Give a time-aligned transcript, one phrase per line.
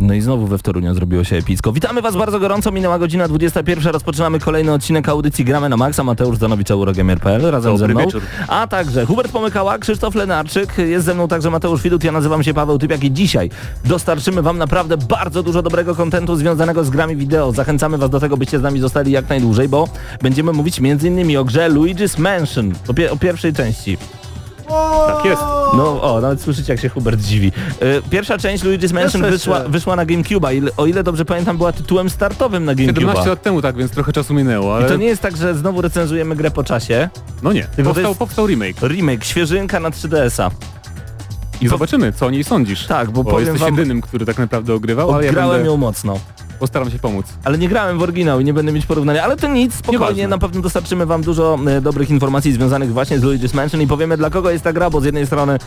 [0.00, 1.72] No i znowu we Wtoruniu zrobiło się epicko.
[1.72, 3.92] Witamy Was bardzo gorąco, minęła godzina 21.
[3.92, 6.04] Rozpoczynamy kolejny odcinek audycji Gramy na Maxa.
[6.04, 8.00] Mateusz Zanowicz, Eurogamer.pl razem Dobry ze mną.
[8.06, 8.22] wieczór.
[8.48, 12.54] A także Hubert Pomykała, Krzysztof Lenarczyk, jest ze mną także Mateusz Widut, ja nazywam się
[12.54, 13.50] Paweł Typiak i dzisiaj
[13.84, 17.52] dostarczymy Wam naprawdę bardzo dużo dobrego kontentu związanego z grami wideo.
[17.52, 19.88] Zachęcamy Was do tego, byście z nami zostali jak najdłużej, bo
[20.22, 21.36] będziemy mówić m.in.
[21.36, 23.98] o grze Luigi's Mansion, o, pie- o pierwszej części.
[25.06, 25.42] Tak jest.
[25.76, 27.52] No o, nawet słyszycie jak się Hubert dziwi.
[27.82, 30.68] Y, Pierwsza część Luigi's Mansion wyszła, wyszła na GameCube'a.
[30.76, 33.26] O ile dobrze pamiętam była tytułem startowym na 17 GameCube'a.
[33.28, 35.82] lat temu tak, więc trochę czasu minęło, I ale to nie jest tak, że znowu
[35.82, 37.08] recenzujemy grę po czasie.
[37.42, 37.66] no nie.
[37.76, 38.82] to Powstał, powstał remake.
[38.82, 40.50] Remake, świeżynka na 3DS-a.
[41.60, 42.86] I zobaczymy, co o niej sądzisz.
[42.86, 45.76] Tak, bo bo powiem jesteś wam- jedynym, który tak naprawdę ogrywał, ale ja będę, ją
[45.76, 46.18] mocno.
[46.60, 47.26] Postaram się pomóc.
[47.44, 49.24] Ale nie grałem w oryginał i nie będę mieć porównania.
[49.24, 53.22] Ale to nic, spokojnie, na pewno dostarczymy wam dużo e, dobrych informacji związanych właśnie z
[53.22, 55.58] Luigi's Mansion i powiemy dla kogo jest ta gra, bo z jednej strony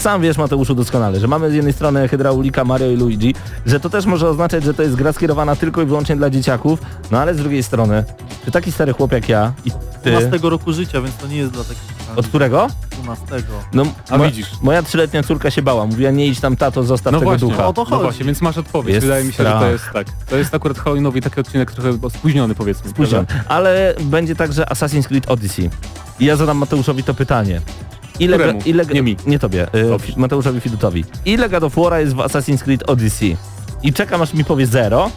[0.00, 3.34] sam wiesz Mateuszu doskonale, że mamy z jednej strony hydraulika Mario i Luigi,
[3.66, 6.78] że to też może oznaczać, że to jest gra skierowana tylko i wyłącznie dla dzieciaków,
[7.10, 8.04] no ale z drugiej strony,
[8.44, 9.70] czy taki stary chłop jak ja i
[10.02, 11.82] ty, 12 roku życia, więc to nie jest dla takich
[12.16, 12.68] od którego?
[13.02, 13.26] 12.
[13.72, 14.46] No, A mo- widzisz.
[14.62, 17.66] Moja trzyletnia córka się bała, mówiła nie idź tam tato, zostaw No tego właśnie, ducha.
[17.66, 18.02] o to no chodzi.
[18.02, 18.94] właśnie, więc masz odpowiedź.
[18.94, 19.60] Jest Wydaje mi się, że strach.
[19.62, 20.06] to jest tak.
[20.26, 22.90] To jest akurat Halloweenowy taki odcinek trochę spóźniony powiedzmy.
[22.90, 23.26] Spóźniony.
[23.26, 23.44] prawda?
[23.48, 25.70] Ale będzie także Assassin's Creed Odyssey.
[26.20, 27.60] I ja zadam Mateuszowi to pytanie.
[28.20, 28.60] Ile, Któremu?
[28.66, 29.16] ile, Nie mi.
[29.26, 30.16] Nie tobie, y.
[30.16, 31.04] Mateuszowi Fidutowi.
[31.24, 33.36] Ile God of War'a jest w Assassin's Creed Odyssey?
[33.82, 35.10] I czekam aż mi powie zero.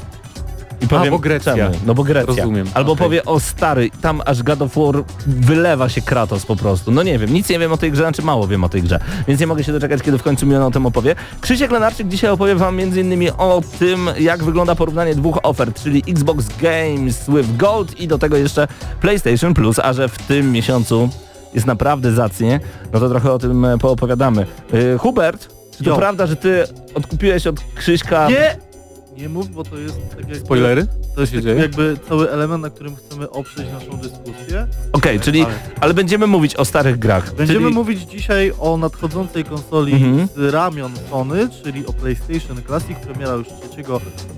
[0.82, 1.56] I powiem, bo Grecja.
[1.56, 1.76] Czemu?
[1.86, 2.36] No bo Grecja.
[2.36, 3.06] Rozumiem, Albo okej.
[3.06, 6.92] powie o stary, tam aż God of War wylewa się Kratos po prostu.
[6.92, 9.00] No nie wiem, nic nie wiem o tej grze, znaczy mało wiem o tej grze.
[9.28, 11.16] Więc nie mogę się doczekać, kiedy w końcu mi ona o tym opowie.
[11.42, 13.30] Krzysiek Lenarczyk dzisiaj opowie wam m.in.
[13.38, 18.38] o tym, jak wygląda porównanie dwóch ofert, czyli Xbox Games with Gold i do tego
[18.38, 18.68] jeszcze
[19.02, 21.10] PlayStation Plus, a że w tym miesiącu
[21.54, 22.60] jest naprawdę zacnie,
[22.94, 24.46] no to trochę o tym e, poopowiadamy.
[24.74, 25.48] Yy, Hubert,
[25.78, 26.64] czy to prawda, że ty
[26.96, 28.30] odkupiłeś od Krzyśka...
[28.30, 28.73] Nie!
[29.18, 30.88] Nie mów, bo to jest tak jakby, Spoilery?
[31.16, 31.62] To się tak dzieje?
[31.62, 34.68] jakby cały element, na którym chcemy oprzeć naszą dyskusję.
[34.94, 35.42] Okej, czyli...
[35.42, 37.36] Ale Ale będziemy mówić o starych grach.
[37.36, 37.74] Będziemy czyli...
[37.76, 40.28] mówić dzisiaj o nadchodzącej konsoli Mhm.
[40.36, 43.84] z ramion Sony, czyli o PlayStation Classic, premiera już 3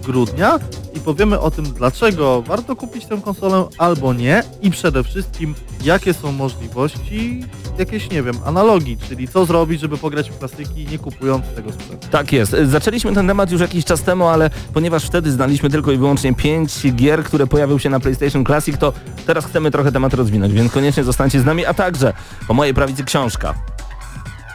[0.04, 0.60] grudnia
[0.96, 6.14] i powiemy o tym, dlaczego warto kupić tę konsolę albo nie i przede wszystkim jakie
[6.14, 7.44] są możliwości,
[7.80, 12.08] jakieś, nie wiem, analogii, czyli co zrobić, żeby pograć w klasyki nie kupując tego sprzętu.
[12.12, 12.56] Tak jest.
[12.66, 16.92] Zaczęliśmy ten temat już jakiś czas temu, ale ponieważ wtedy znaliśmy tylko i wyłącznie pięć
[16.92, 18.94] gier, które pojawią się na PlayStation Classic, to
[19.26, 22.14] teraz chcemy trochę temat rozwinąć, więc koniecznie zostańcie z nami, a także
[22.48, 23.54] po mojej prawicy książka.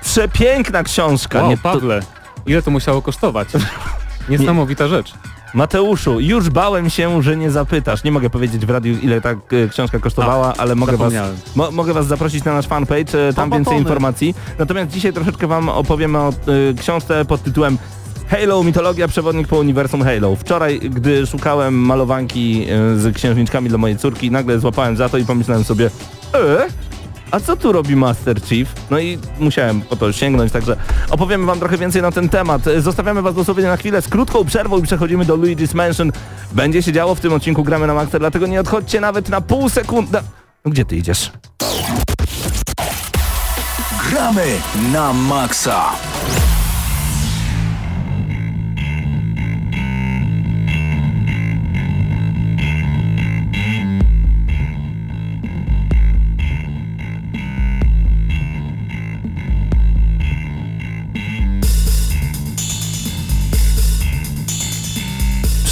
[0.03, 1.41] Przepiękna książka.
[1.41, 1.56] Wow, Nie.
[1.56, 2.00] Pawle,
[2.47, 3.48] ile to musiało kosztować?
[4.28, 5.15] Niesamowita rzecz.
[5.54, 8.04] Mateuszu, już bałem się, że nie zapytasz.
[8.04, 9.37] Nie mogę powiedzieć w radiu, ile ta e,
[9.71, 11.12] książka kosztowała, ale mogę was,
[11.56, 14.34] mo mogę was zaprosić na nasz fanpage, e, tam więcej informacji.
[14.59, 16.32] Natomiast dzisiaj troszeczkę wam opowiemy o e,
[16.81, 17.78] książce pod tytułem
[18.30, 20.36] Halo, mitologia, przewodnik po uniwersum Halo.
[20.36, 25.24] Wczoraj, gdy szukałem malowanki e, z księżniczkami dla mojej córki, nagle złapałem za to i
[25.24, 25.91] pomyślałem sobie,
[26.34, 26.66] e?
[27.30, 28.74] A co tu robi Master Chief?
[28.91, 30.76] No i musiałem po to sięgnąć, także
[31.10, 32.62] opowiemy wam trochę więcej na ten temat.
[32.78, 36.12] Zostawiamy was dosłownie na chwilę z krótką przerwą i przechodzimy do Luigi's Mansion.
[36.52, 39.68] Będzie się działo w tym odcinku Gramy na Maxa, dlatego nie odchodźcie nawet na pół
[39.68, 40.18] sekundy.
[40.64, 41.32] No gdzie ty idziesz?
[44.10, 44.47] Gramy
[44.92, 45.84] na maksa.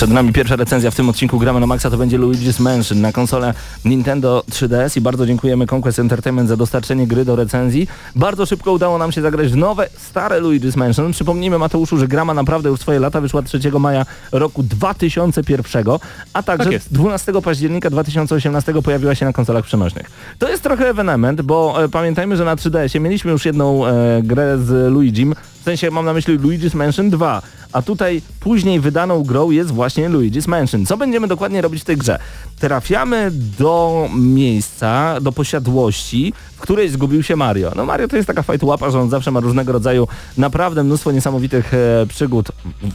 [0.08, 3.12] Przed nami pierwsza recenzja w tym odcinku Gramy na Maxa to będzie Luigi's Mansion na
[3.12, 7.88] konsolę Nintendo 3DS i bardzo dziękujemy Conquest Entertainment za dostarczenie gry do recenzji.
[8.16, 11.12] Bardzo szybko udało nam się zagrać w nowe, stare Luigi's Mansion.
[11.12, 15.84] Przypomnijmy Mateuszu, że gra ma naprawdę już swoje lata, wyszła 3 maja roku 2001,
[16.32, 16.92] a także Tak jest.
[16.92, 20.10] 12 października 2018 pojawiła się na konsolach przenośnych.
[20.38, 24.58] To jest trochę ewenement, bo e, pamiętajmy, że na 3DS-ie mieliśmy już jedną e, grę
[24.58, 25.34] z Luigim,
[25.68, 27.42] sensie mam na myśli Luigi's Mansion 2,
[27.72, 30.86] a tutaj później wydaną grą jest właśnie Luigi's Mansion.
[30.86, 32.18] Co będziemy dokładnie robić w tej grze?
[32.58, 37.72] Trafiamy do miejsca, do posiadłości, w której zgubił się Mario.
[37.76, 41.74] No Mario to jest taka fajtułapa, że on zawsze ma różnego rodzaju naprawdę mnóstwo niesamowitych
[41.74, 42.48] e, przygód,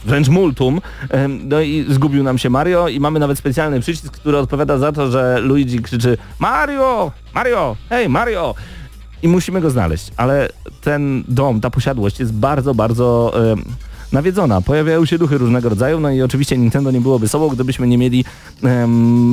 [0.06, 0.80] wręcz multum.
[1.10, 4.92] E, no i zgubił nam się Mario i mamy nawet specjalny przycisk, który odpowiada za
[4.92, 7.12] to, że Luigi krzyczy Mario!
[7.34, 7.76] Mario!
[7.88, 8.54] Hej, Mario!
[9.24, 10.48] I musimy go znaleźć, ale
[10.80, 13.32] ten dom, ta posiadłość jest bardzo, bardzo
[14.12, 14.60] nawiedzona.
[14.60, 18.24] Pojawiają się duchy różnego rodzaju, no i oczywiście Nintendo nie byłoby sobą, gdybyśmy nie mieli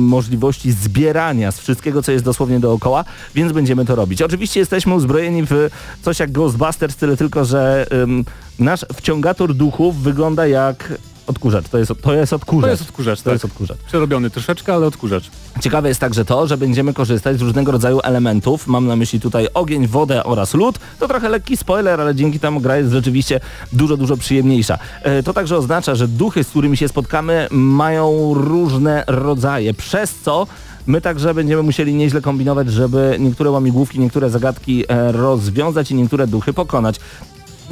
[0.08, 3.04] możliwości zbierania z wszystkiego, co jest dosłownie dookoła,
[3.34, 4.22] więc będziemy to robić.
[4.22, 5.70] Oczywiście jesteśmy uzbrojeni w
[6.02, 7.86] coś jak Ghostbusters, tyle tylko, że
[8.58, 10.92] nasz wciągator duchów wygląda jak
[11.32, 11.68] odkurzacz.
[11.68, 12.64] To jest, to jest odkurzacz.
[12.66, 13.32] To jest odkurzacz, To tak.
[13.32, 13.78] jest odkurzacz.
[13.78, 15.30] Przerobiony troszeczkę, ale odkurzacz.
[15.60, 18.66] Ciekawe jest także to, że będziemy korzystać z różnego rodzaju elementów.
[18.66, 20.78] Mam na myśli tutaj ogień, wodę oraz lód.
[20.98, 23.40] To trochę lekki spoiler, ale dzięki temu gra jest rzeczywiście
[23.72, 24.78] dużo, dużo przyjemniejsza.
[25.02, 30.46] E, To także oznacza, że duchy, z którymi się spotkamy, mają różne rodzaje, przez co
[30.86, 36.26] My także będziemy musieli nieźle kombinować, żeby niektóre łamigłówki, niektóre zagadki e, rozwiązać i niektóre
[36.26, 37.00] duchy pokonać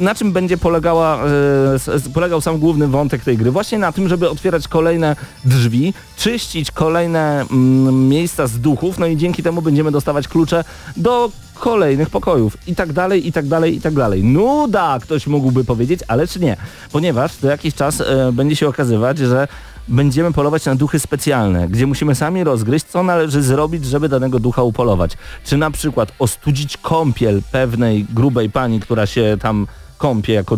[0.01, 3.51] na czym będzie polegała, e, polegał sam główny wątek tej gry?
[3.51, 5.15] Właśnie na tym, żeby otwierać kolejne
[5.45, 10.63] drzwi, czyścić kolejne mm, miejsca z duchów, no i dzięki temu będziemy dostawać klucze
[10.97, 14.23] do kolejnych pokojów i tak dalej, i tak dalej, i tak dalej.
[14.23, 16.57] Nuda, ktoś mógłby powiedzieć, ale czy nie?
[16.91, 19.47] Ponieważ co jakiś czas e, będzie się okazywać, że
[19.87, 24.63] będziemy polować na duchy specjalne, gdzie musimy sami rozgryźć, co należy zrobić, żeby danego ducha
[24.63, 25.17] upolować.
[25.45, 29.67] Czy na przykład ostudzić kąpiel pewnej grubej pani, która się tam
[30.01, 30.57] kąpie jako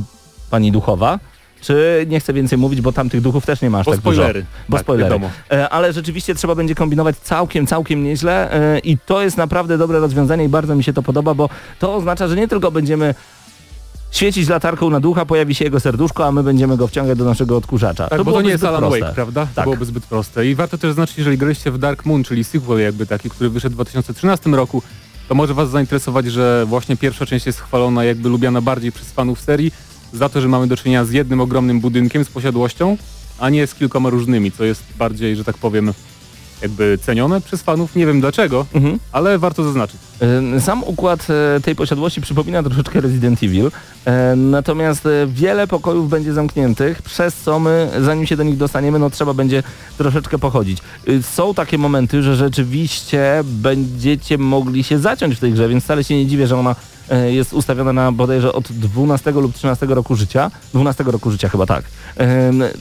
[0.50, 1.20] pani duchowa,
[1.62, 4.34] czy nie chcę więcej mówić, bo tam tych duchów też nie masz Bo tak spoilery.
[4.42, 4.46] dużo.
[4.70, 5.10] Bo Tak, spoilery.
[5.10, 5.30] wiadomo.
[5.52, 10.00] E, Ale rzeczywiście trzeba będzie kombinować całkiem, całkiem nieźle e, i to jest naprawdę dobre
[10.00, 11.50] rozwiązanie i bardzo mi się to podoba, bo
[11.80, 13.16] to oznacza, że nie tylko będziemy
[14.12, 17.58] świecić latarką na ducha, pojawi się jego serduszko, a my będziemy go wciągać do naszego
[17.58, 18.08] odkurzacza.
[18.08, 19.00] Tak, bo to nie jest Alan proste.
[19.00, 19.42] Wake, prawda?
[19.46, 19.56] Tak.
[19.56, 20.48] To byłoby zbyt proste.
[20.48, 23.74] I warto też zaznaczyć, jeżeli graliście w Dark Moon, czyli sequel jakby taki, który wyszedł
[23.74, 24.82] w 2013 roku,
[25.28, 29.42] to może was zainteresować, że właśnie pierwsza część jest chwalona, jakby lubiana bardziej przez fanów
[29.42, 29.72] serii,
[30.14, 32.98] za to, że mamy do czynienia z jednym ogromnym budynkiem z posiadłością,
[33.40, 35.94] a nie z kilkoma różnymi, co jest bardziej, że tak powiem,
[36.64, 37.96] jakby cenione przez fanów.
[37.96, 39.00] Nie wiem dlaczego, Mhm.
[39.12, 40.00] ale warto zaznaczyć.
[40.60, 43.72] Sam układ e, tej posiadłości przypomina troszeczkę Resident Evil,
[44.36, 49.10] natomiast e, wiele pokojów będzie zamkniętych, przez co my, zanim się do nich dostaniemy, no
[49.10, 49.64] trzeba będzie
[49.98, 50.78] troszeczkę pochodzić.
[51.08, 56.04] E, Są takie momenty, że rzeczywiście będziecie mogli się zaciąć w tej grze, więc wcale
[56.04, 56.76] się nie dziwię, że ona
[57.10, 60.52] e, jest ustawiona na bodajże od 12 lub 13 roku życia.
[60.74, 61.84] 12 roku życia chyba tak.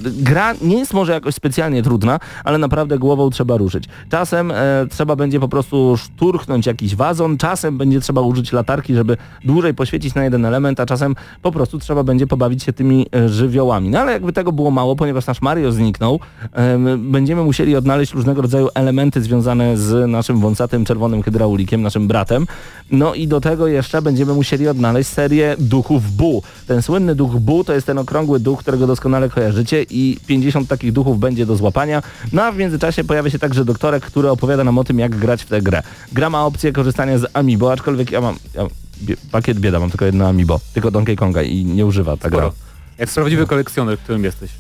[0.03, 3.85] Gra nie jest może jakoś specjalnie trudna, ale naprawdę głową trzeba ruszyć.
[4.11, 9.17] Czasem e, trzeba będzie po prostu szturchnąć jakiś wazon, czasem będzie trzeba użyć latarki, żeby
[9.45, 13.29] dłużej poświecić na jeden element, a czasem po prostu trzeba będzie pobawić się tymi e,
[13.29, 13.89] żywiołami.
[13.91, 16.21] No ale jakby tego było mało, ponieważ nasz Mario zniknął,
[16.53, 22.47] em, będziemy musieli odnaleźć różnego rodzaju elementy związane z naszym wąsatym czerwonym hydraulikiem, naszym bratem.
[22.91, 26.43] No i do tego jeszcze będziemy musieli odnaleźć serię duchów Bu.
[26.67, 30.93] Ten słynny duch Bu to jest ten okrągły duch, którego doskonale kojarzycie i 50 takich
[30.93, 32.03] duchów będzie do złapania.
[32.33, 35.43] No a w międzyczasie pojawia się także doktorek, który opowiada nam o tym, jak grać
[35.43, 35.83] w tę grę.
[36.13, 38.37] Gra ma opcję korzystania z Amiibo, aczkolwiek ja mam...
[38.55, 38.67] Ja,
[39.03, 42.39] bie, pakiet bieda, mam tylko jedno Amiibo, tylko Donkey Konga i nie używa ta gra.
[42.39, 42.53] Sporo.
[42.99, 44.51] Jak prawdziwy kolekcjoner, którym jesteś.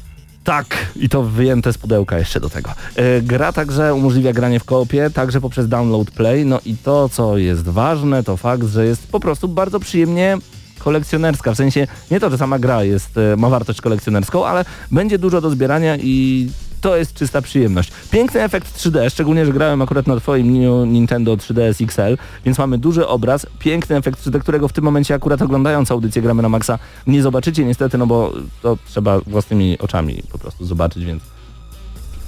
[0.44, 2.70] Tak, i to wyjęte z pudełka jeszcze do tego.
[2.96, 6.44] E, Gra także umożliwia granie w koopie, także poprzez download play.
[6.44, 10.38] No i to, co jest ważne, to fakt, że jest po prostu bardzo przyjemnie
[10.84, 11.52] kolekcjonerska.
[11.52, 15.40] W sensie nie to, że sama gra jest, e, ma wartość kolekcjonerską, ale będzie dużo
[15.40, 16.48] do zbierania i
[16.82, 17.92] to jest czysta przyjemność.
[18.10, 20.52] Piękny efekt 3D, szczególnie, że grałem akurat na twoim
[20.92, 25.42] Nintendo 3DS XL, więc mamy duży obraz, piękny efekt 3D, którego w tym momencie akurat
[25.42, 30.38] oglądając audycję Gramy na Maxa nie zobaczycie niestety, no bo to trzeba własnymi oczami po
[30.38, 31.22] prostu zobaczyć, więc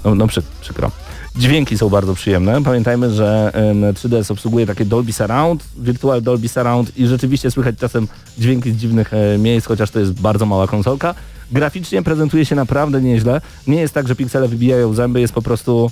[0.05, 0.91] no, no przy, przykro.
[1.37, 2.63] Dźwięki są bardzo przyjemne.
[2.63, 8.07] Pamiętajmy, że em, 3DS obsługuje takie Dolby Surround, Virtual Dolby Surround i rzeczywiście słychać czasem
[8.37, 11.15] dźwięki z dziwnych e, miejsc, chociaż to jest bardzo mała konsolka.
[11.51, 13.41] Graficznie prezentuje się naprawdę nieźle.
[13.67, 15.91] Nie jest tak, że piksele wybijają zęby, jest po prostu...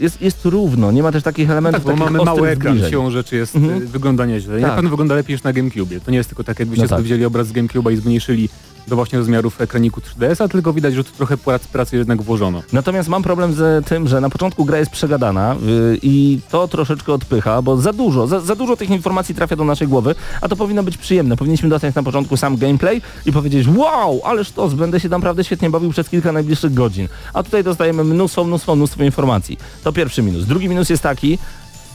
[0.00, 2.90] Jest, jest równo, nie ma też takich No elementów tak, bo mamy mały ekran, zbliżeń.
[2.90, 3.86] siłą rzeczy jest, Mhm.
[3.86, 4.52] wygląda nieźle.
[4.60, 4.62] Tak.
[4.70, 6.00] na pewno wygląda lepiej niż na GameCube.
[6.00, 6.98] To nie jest tylko tak, jakbyście No tak.
[6.98, 8.48] sobie wzięli obraz z GameCube'a i zmniejszyli
[8.88, 12.62] do właśnie rozmiarów ekraniku 3DS-a, tylko widać, że tu trochę prac, pracy jednak włożono.
[12.72, 17.12] Natomiast mam problem z tym, że na początku gra jest przegadana yy, i to troszeczkę
[17.12, 20.56] odpycha, bo za dużo, za, za dużo tych informacji trafia do naszej głowy, a to
[20.56, 21.36] powinno być przyjemne.
[21.36, 25.70] Powinniśmy dostać na początku sam gameplay i powiedzieć wow, ależ to, będę się naprawdę świetnie
[25.70, 27.08] bawił przez kilka najbliższych godzin.
[27.34, 29.58] A tutaj dostajemy mnóstwo, mnóstwo, mnóstwo informacji.
[29.84, 30.44] To pierwszy minus.
[30.44, 31.38] Drugi minus jest taki,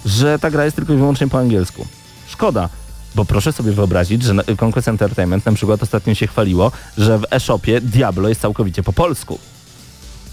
[0.06, 1.86] że ta gra jest tylko i wyłącznie po angielsku.
[2.28, 2.70] Szkoda,
[3.18, 7.82] Bo proszę sobie wyobrazić, że Conquest Entertainment na przykład ostatnio się chwaliło, że w e-shopie
[7.82, 9.40] Diablo jest całkowicie po polsku.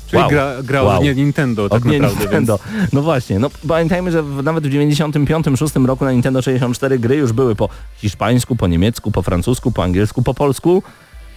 [0.06, 0.30] Czyli Wow.
[0.30, 1.02] gra, gra Wow.
[1.02, 2.58] nie Nintendo tak nie naprawdę, Nintendo.
[2.92, 7.32] No właśnie, no pamiętajmy, że w, nawet w 95-6 roku na Nintendo 64 gry już
[7.32, 10.82] były po hiszpańsku, po niemiecku, po francusku, po angielsku, po polsku.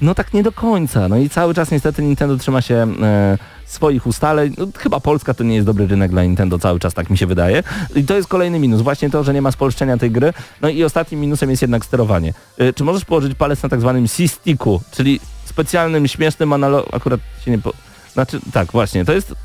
[0.02, 1.08] No tak nie do końca.
[1.08, 3.38] No i cały czas niestety Nintendo trzyma się e,
[3.68, 4.54] swoich ustaleń.
[4.58, 7.28] No, chyba Polska to nie jest dobry rynek dla Nintendo cały czas, tak mi się
[7.28, 7.64] wydaje.
[7.96, 8.82] I to jest kolejny minus.
[8.82, 10.34] Właśnie to, że nie ma spolszczenia tej gry.
[10.62, 12.34] No i ostatnim minusem jest jednak sterowanie.
[12.58, 16.86] E, czy możesz położyć palec na tak zwanym C-sticku, czyli specjalnym, śmiesznym analog...
[16.94, 17.60] Akurat się nie...
[17.60, 17.74] Po...
[18.14, 19.06] Znaczy, tak, właśnie.
[19.06, 19.36] To jest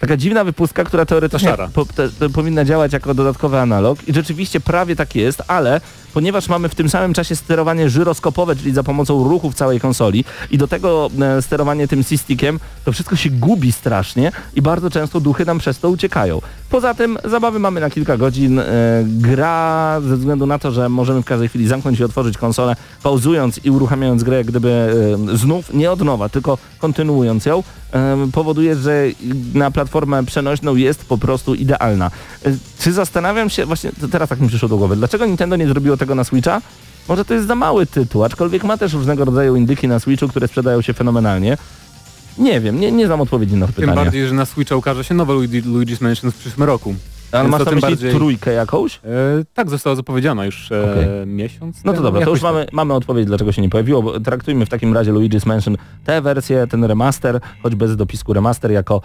[0.00, 4.60] taka dziwna wypustka, która teoretycznie po, te, te, powinna działać jako dodatkowy analog i rzeczywiście
[4.60, 5.80] prawie tak jest, ale
[6.14, 10.58] ponieważ mamy w tym samym czasie sterowanie żyroskopowe, czyli za pomocą ruchów całej konsoli i
[10.58, 15.44] do tego e, sterowanie tym C-stickiem, to wszystko się gubi strasznie i bardzo często duchy
[15.44, 16.40] nam przez to uciekają.
[16.70, 18.58] Poza tym zabawy mamy na kilka godzin.
[18.58, 18.64] E,
[19.06, 23.60] gra ze względu na to, że możemy w każdej chwili zamknąć i otworzyć konsolę, pauzując
[23.64, 24.94] i uruchamiając grę gdyby
[25.32, 29.04] e, znów, nie od nowa, tylko kontynuując ją, e, powoduje, że
[29.54, 32.10] na platformę przenośną jest po prostu idealna.
[32.82, 36.14] Czy zastanawiam się, właśnie teraz tak mi przyszło do głowy, dlaczego Nintendo nie zrobiło tego
[36.14, 36.60] na Switcha?
[37.08, 40.48] Może to jest za mały tytuł, aczkolwiek ma też różnego rodzaju indyki na Switchu, które
[40.48, 41.56] sprzedają się fenomenalnie.
[42.38, 43.96] Nie wiem, nie, nie znam odpowiedzi na to Tym pytanie.
[44.04, 46.94] bardziej, że na Switcha ukaże się nowe Luigi, Luigi's Mansion w przyszłym roku.
[47.32, 48.96] Ale masz na tym bardziej- trójkę jakąś?
[48.96, 49.00] E,
[49.54, 51.26] tak, została zapowiedziana już e, Okej.
[51.26, 52.52] miesiąc No to dobra, to już tak.
[52.52, 56.22] mamy, mamy odpowiedź, dlaczego się nie pojawiło, bo traktujmy w takim razie Luigi's Mansion tę
[56.22, 59.00] wersję, ten remaster, choć bez dopisku remaster, jako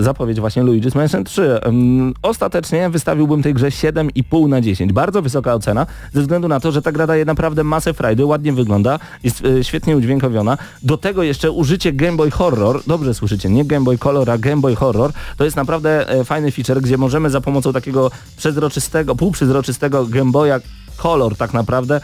[0.00, 1.60] zapowiedź właśnie Luigi's Mansion 3.
[1.62, 4.92] Em, ostatecznie wystawiłbym tej grze 7,5 na 10.
[4.92, 8.52] Bardzo wysoka ocena, ze względu na to, że ta gra daje naprawdę masę frajdy, ładnie
[8.52, 10.58] wygląda, jest e, świetnie udźwiękowiona.
[10.82, 14.60] Do tego jeszcze użycie Game Boy Horror, dobrze słyszycie, nie Game Boy Color, a Game
[14.60, 20.06] Boy Horror, to jest naprawdę e, fajny feature, gdzie możemy za pomocą takiego przezroczystego, półprzezroczystego
[20.06, 20.60] Game Boya
[21.02, 22.00] kolor tak naprawdę,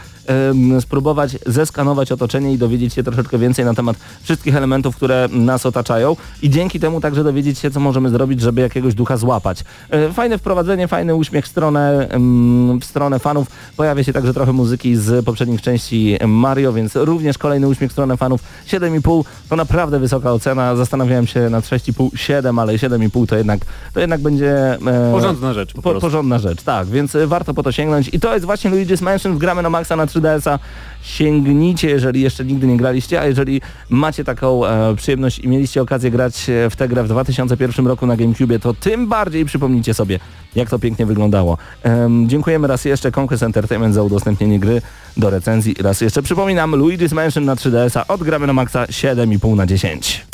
[0.79, 6.15] spróbować zeskanować otoczenie i dowiedzieć się troszeczkę więcej na temat wszystkich elementów, które nas otaczają
[6.41, 9.63] i dzięki temu także dowiedzieć się, co możemy zrobić, żeby jakiegoś ducha złapać.
[9.89, 12.07] E, Fajne wprowadzenie, fajny uśmiech w stronę,
[12.81, 13.47] w stronę fanów.
[13.77, 18.17] Pojawia się także trochę muzyki z poprzednich części Mario, więc również kolejny uśmiech w stronę
[18.17, 18.41] fanów.
[18.67, 20.75] 7,5 to naprawdę wysoka ocena.
[20.75, 23.59] Zastanawiałem się nad 6,5, 7, ale 7,5 to jednak,
[23.93, 24.77] to jednak będzie...
[24.87, 28.33] e, Porządna rzecz po po, porządna rzecz, tak, więc warto po to sięgnąć i to
[28.33, 30.59] jest właśnie Luigi's Mansion, gramy na maksa na 3DS-a,
[31.01, 36.11] sięgnijcie, jeżeli jeszcze nigdy nie graliście, a jeżeli macie taką e, przyjemność i mieliście okazję
[36.11, 40.19] grać e, w tę grę w 2001 roku na GameCube, to tym bardziej przypomnijcie sobie,
[40.55, 41.57] jak to pięknie wyglądało.
[41.83, 44.81] Em, dziękujemy raz jeszcze Conquest Entertainment za udostępnienie gry
[45.17, 45.75] do recenzji.
[45.79, 50.25] Raz jeszcze przypominam, Luigi's Mansion na 3DS-a, odgramy na maksa 7,5 na 10.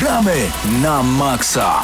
[0.00, 0.34] Gramy
[0.82, 1.80] na maksa.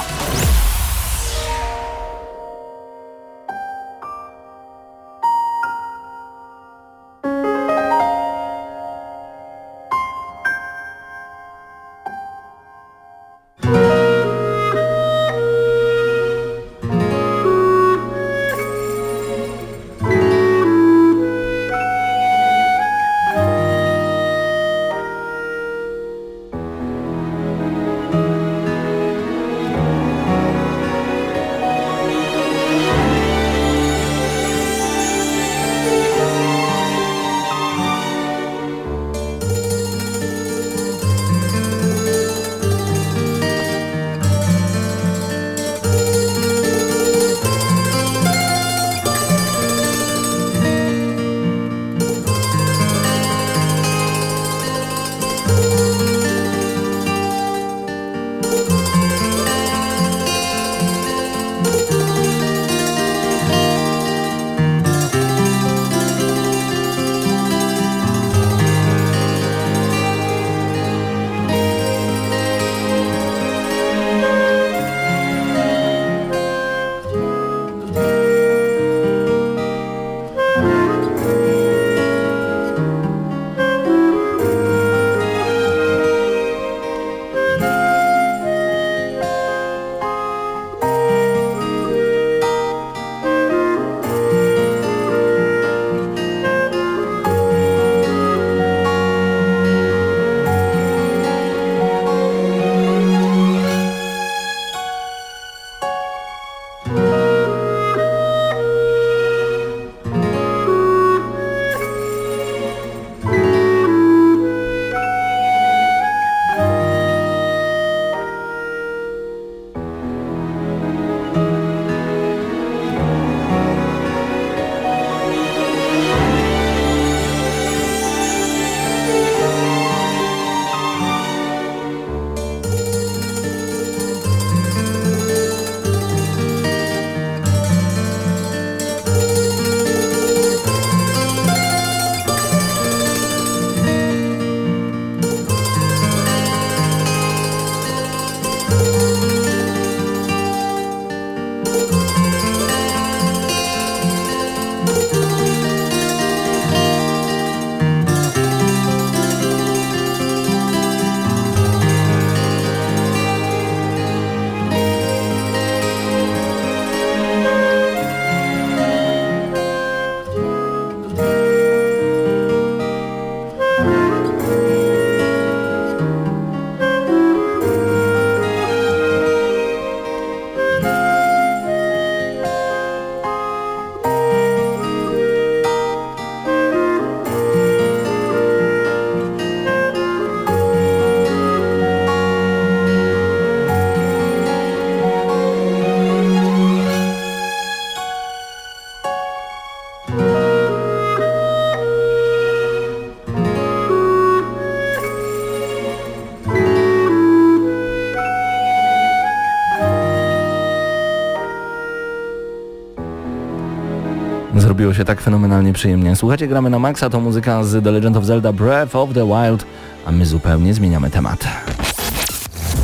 [215.00, 216.16] Się tak fenomenalnie przyjemnie.
[216.16, 219.66] Słuchajcie, gramy na maksa, to muzyka z The Legend of Zelda Breath of the Wild,
[220.06, 221.44] a my zupełnie zmieniamy temat.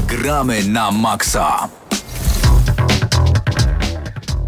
[0.09, 1.69] Gramy na maksa.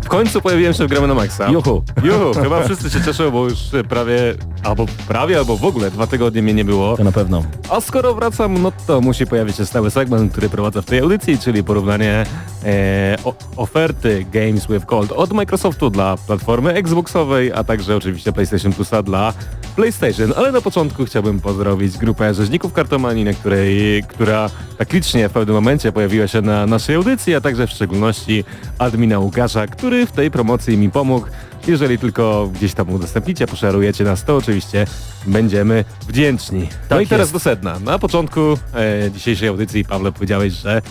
[0.08, 1.50] W końcu pojawiłem się w Gramy na Maxa.
[1.50, 1.82] Juhu.
[2.02, 6.42] Juhu, chyba wszyscy się cieszą, bo już prawie, albo prawie, albo w ogóle dwa tygodnie
[6.42, 6.96] mnie nie było.
[6.96, 7.42] To na pewno.
[7.70, 11.38] A skoro wracam, no to musi pojawić się stały segment, który prowadzę w tej audycji,
[11.38, 12.26] czyli porównanie
[12.64, 18.72] e, o, oferty Games with Gold od Microsoftu dla platformy Xboxowej, a także oczywiście PlayStation
[18.72, 19.32] Plusa dla
[19.78, 20.32] PlayStation.
[20.36, 25.54] Ale na początku chciałbym pozdrowić grupę rzeźników kartomanii, na której, która tak licznie w pewnym
[25.54, 28.44] momencie pojawiła się na naszej audycji, a także w szczególności
[28.78, 31.26] admina Łukasza, który w tej promocji mi pomógł.
[31.66, 34.86] Jeżeli tylko gdzieś tam udostępnicie, poszerujecie nas, to oczywiście
[35.26, 36.60] będziemy wdzięczni.
[36.60, 37.32] no Tak i teraz jest.
[37.32, 37.78] do sedna.
[37.78, 38.40] Na początku
[38.74, 40.82] e, dzisiejszej audycji, Pawle, powiedziałeś, że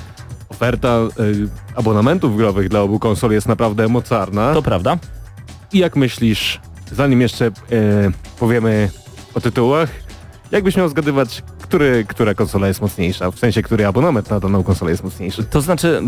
[0.50, 1.10] oferta e,
[1.76, 4.54] abonamentów growych dla obu konsol jest naprawdę mocarna.
[4.54, 4.98] To prawda.
[5.74, 6.60] I jak myślisz,
[6.92, 7.52] zanim jeszcze e,
[8.40, 8.90] powiemy
[9.34, 9.90] o tytułach,
[10.52, 13.32] jakbyś miał zgadywać, który, która konsola jest mocniejsza?
[13.32, 15.44] W sensie, który abonament na daną konsolę jest mocniejszy?
[15.44, 16.02] To znaczy,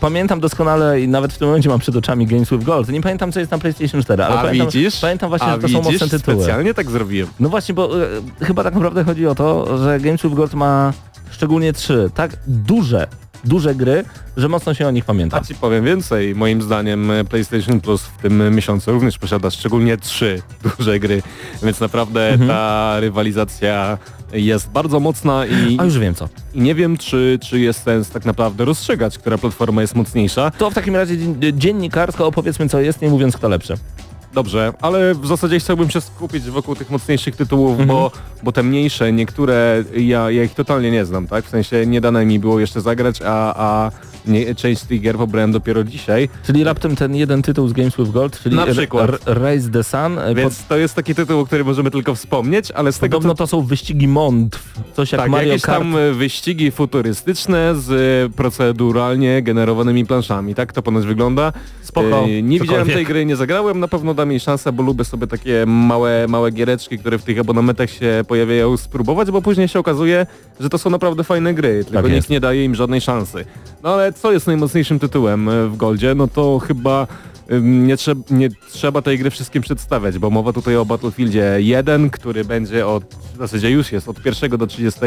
[0.00, 2.88] pamiętam doskonale i nawet w tym momencie mam przed oczami Games with Gold.
[2.88, 5.00] Nie pamiętam, co jest na PlayStation 4, ale A pamiętam, widzisz?
[5.00, 6.00] pamiętam właśnie, A że to są widzisz?
[6.00, 6.36] mocne tytuły.
[6.36, 7.28] Specjalnie tak zrobiłem.
[7.40, 8.06] No właśnie, bo e,
[8.40, 10.92] chyba tak naprawdę chodzi o to, że Games with Gold ma
[11.30, 13.06] szczególnie trzy tak duże,
[13.46, 14.04] duże gry,
[14.36, 15.36] że mocno się o nich pamięta.
[15.36, 19.96] A ci powiem więcej, moim zdaniem e, PlayStation Plus w tym miesiącu również posiada szczególnie
[19.96, 20.42] trzy
[20.78, 21.22] duże gry,
[21.62, 22.48] więc naprawdę Mhm.
[22.50, 23.98] ta rywalizacja
[24.32, 26.28] jest bardzo mocna i, A już wiem co.
[26.54, 30.50] i nie wiem, czy, czy jest sens tak naprawdę rozstrzygać, która platforma jest mocniejsza.
[30.50, 33.74] To w takim razie dzien- dziennikarsko opowiedzmy co jest, nie mówiąc kto lepszy.
[34.34, 37.88] Dobrze, ale w zasadzie chciałbym się skupić wokół tych mocniejszych tytułów, Mhm.
[37.88, 38.10] bo,
[38.42, 41.44] bo te mniejsze, niektóre, ja, ja ich totalnie nie znam, tak?
[41.44, 43.90] W sensie nie dane mi było jeszcze zagrać, a, a
[44.26, 46.28] nie, część z tych gier pobrałem dopiero dzisiaj.
[46.46, 49.10] Czyli raptem ten jeden tytuł z Games with Gold, czyli Na przykład.
[49.26, 50.18] Raise the Sun.
[50.18, 53.16] e, Więc to jest taki tytuł, o którym możemy tylko wspomnieć, ale z pod, tego
[53.16, 55.78] podobno to są wyścigi mątw, coś jak Tak, Mario jakieś Kart.
[55.78, 57.90] tam e, wyścigi futurystyczne z
[58.32, 61.52] e, proceduralnie generowanymi planszami, tak to ponoć wygląda.
[61.82, 62.94] Spoko, E, nie widziałem cokolwiek.
[62.96, 66.50] tej gry, nie zagrałem, na pewno dam jej szansę, bo lubię sobie takie małe, małe
[66.50, 70.26] giereczki, które w tych abonamentach się pojawiają spróbować, bo później się okazuje,
[70.60, 73.44] że to są naprawdę fajne gry, tylko Tak nikt nie daje im żadnej szansy.
[73.82, 76.14] No ale co jest najmocniejszym tytułem e, w Goldzie?
[76.14, 77.06] No to chyba
[77.62, 82.44] nie, trzeba, nie trzeba tej gry wszystkim przedstawiać, bo mowa tutaj o Battlefieldzie 1, który
[82.44, 85.00] będzie od, w zasadzie już jest od 1 do 30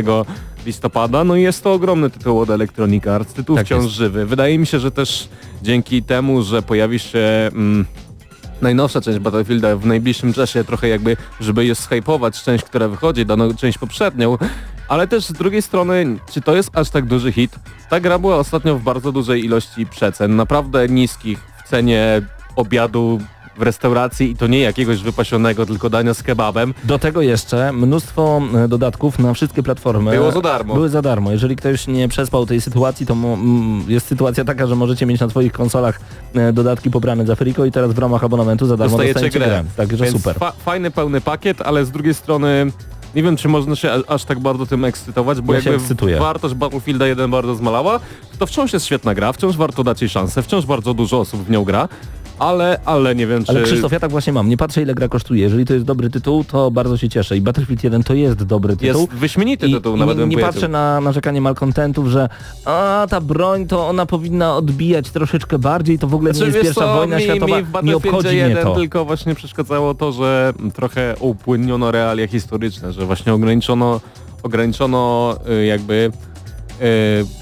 [0.66, 3.96] listopada, no i jest to ogromny tytuł od Electronic Arts, tytuł Tak wciąż jest.
[3.96, 4.26] żywy.
[4.26, 5.30] Wydaje mi się, że też
[5.62, 7.20] dzięki temu, że pojawi się
[7.54, 7.86] mm,
[8.62, 13.56] najnowsza część Battlefielda w najbliższym czasie, trochę jakby, żeby je zhypować, część, która wychodzi, daną
[13.56, 14.38] część poprzednią,
[14.88, 17.56] ale też z drugiej strony, czy to jest aż tak duży hit?
[17.90, 22.22] Ta gra była ostatnio w bardzo dużej ilości przecen, naprawdę niskich w cenie
[22.56, 23.20] obiadu
[23.58, 26.74] w restauracji i to nie jakiegoś wypasionego, tylko dania z kebabem.
[26.84, 30.12] Do tego jeszcze mnóstwo e, dodatków na wszystkie platformy.
[30.12, 30.74] Było za darmo.
[30.74, 31.32] Były za darmo.
[31.32, 33.16] Jeżeli ktoś nie przespał tej sytuacji, to
[33.88, 36.00] jest sytuacja taka, że możecie mieć na swoich konsolach
[36.36, 39.48] e, dodatki pobrane za friko i teraz w ramach abonamentu za darmo Dostajecie dostajecie grę.
[39.48, 39.64] grę.
[39.78, 40.36] Także Więc super.
[40.36, 42.72] Fa fajny, pełny pakiet, ale z drugiej strony
[43.16, 46.20] nie wiem, czy można się aż tak bardzo tym ekscytować, bo Ja jakby ekscytuję.
[46.20, 48.00] wartość Battlefielda 1 bardzo zmalała.
[48.40, 51.50] To wciąż jest świetna gra, wciąż warto dać jej szansę, wciąż bardzo dużo osób w
[51.50, 51.88] nią gra,
[52.40, 53.52] ale, ale nie wiem, czy...
[53.52, 54.50] Ale Krzysztof, ja tak właśnie mam.
[54.50, 55.42] Nie patrzę ile gra kosztuje.
[55.42, 57.38] Jeżeli to jest dobry tytuł, to bardzo się cieszę.
[57.38, 59.02] I Battlefield 1 to jest dobry tytuł.
[59.02, 62.30] jest wyśmienity I, tytuł, nawet nie, nie patrzę na narzekanie malkontentów, że
[62.66, 66.58] a ta broń to ona powinna odbijać troszeczkę bardziej, to w ogóle nie Znaczy, jest
[66.58, 68.76] wiesz pierwsza co, wojna mi, światowa, mi w nie Battlefieldzie obchodzi mnie 1 to.
[68.76, 74.02] tylko właśnie przeszkadzało to, że trochę upłyniono realia historyczne, że właśnie ograniczono,
[74.44, 76.12] ograniczono y, jakby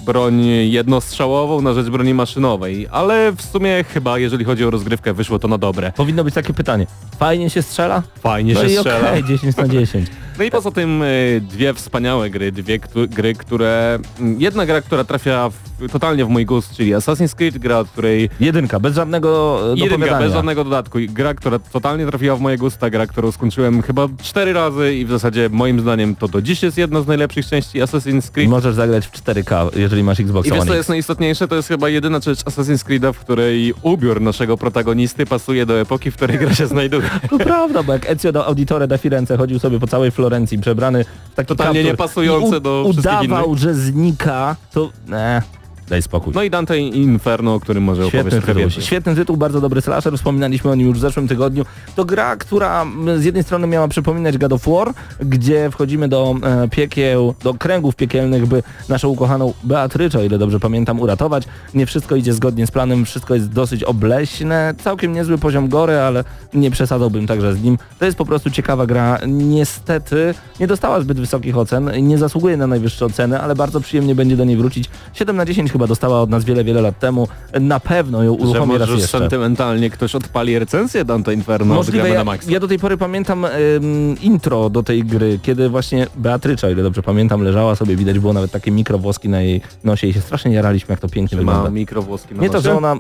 [0.06, 5.40] broń jednostrzałową na rzecz broni maszynowej, ale w sumie chyba jeżeli chodzi o rozgrywkę wyszło
[5.40, 5.92] to na dobre.
[5.92, 6.88] Powinno być takie pytanie.
[7.20, 8.04] Fajnie się strzela?
[8.20, 9.10] Fajnie no się strzela.
[9.10, 10.10] okej, 10 na 10.
[10.38, 14.00] No i poza tym y, dwie wspaniałe gry, dwie gry, które...
[14.38, 18.30] Jedna gra, która trafia w, totalnie w mój gust, czyli Assassin's Creed, gra, od której
[18.40, 20.98] Jedynka, bez żadnego e, Jedynka, bez żadnego dodatku.
[21.10, 25.10] Gra, która totalnie trafiła w moje gusta, gra, którą skończyłem chyba cztery razy i w
[25.10, 28.50] zasadzie moim zdaniem to do dziś jest jedna z najlepszych części Assassin's Creed.
[28.50, 31.48] Możesz zagrać w 4K, jeżeli masz Xbox I wiesz co jest najistotniejsze?
[31.48, 36.12] To jest chyba jedyna część Assassin's Creed'a, w której ubiór naszego protagonisty pasuje do epoki,
[36.12, 37.10] w której gra się znajduje.
[37.30, 41.06] To prawda, bo jak Ezio do Auditore da Firenze chodził sobie po całej Florencji przebrany
[41.32, 43.60] w taki Totalnie kaptur u- do wszystkich udawał, innych.
[43.60, 44.90] że znika, to...
[45.08, 45.42] Ne.
[45.90, 46.34] Daj spokój.
[46.36, 48.60] No i Dante Inferno, o którym może Świetny opowiesz tytuł.
[48.62, 48.84] więcej.
[48.84, 51.66] Świetny tytuł, bardzo dobry slasher, wspominaliśmy o nim już w zeszłym tygodniu.
[51.96, 56.36] To gra, która mm, z jednej strony miała przypominać God of War, gdzie wchodzimy do
[56.44, 61.44] e, piekieł, do kręgów piekielnych, by naszą ukochaną Beatryczę, o ile dobrze pamiętam, uratować.
[61.74, 66.24] Nie wszystko idzie zgodnie z planem, wszystko jest dosyć obleśne, całkiem niezły poziom gory, ale
[66.54, 67.78] nie przesadzałbym także z nim.
[68.00, 69.20] To jest po prostu ciekawa gra.
[69.28, 74.38] Niestety nie dostała zbyt wysokich ocen, nie zasługuje na najwyższe oceny, ale bardzo przyjemnie będzie
[74.38, 74.90] do niej wrócić.
[75.14, 77.28] 7 na 10 chyba dostała od nas wiele, wiele lat temu.
[77.62, 79.20] Na pewno ją Że uruchomię raz może jeszcze.
[79.20, 84.70] sentymentalnie ktoś odpali recenzję Dante Inferno Możliwe, ja, ja do tej pory pamiętam ym, intro
[84.70, 88.72] do tej gry, kiedy właśnie Beatrycza, ile dobrze pamiętam, leżała sobie, widać było nawet takie
[88.72, 91.70] mikrowłoski na jej nosie i się strasznie jaraliśmy, jak to pięknie Ma wygląda.
[91.70, 92.64] mikrowłoski na Nie to, nosie?
[92.64, 92.96] że ona...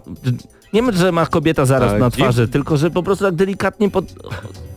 [0.74, 3.36] Nie wiem, że ma kobieta zaraz Tak, na dziw- twarzy, tylko że po prostu tak
[3.36, 4.06] delikatnie pod...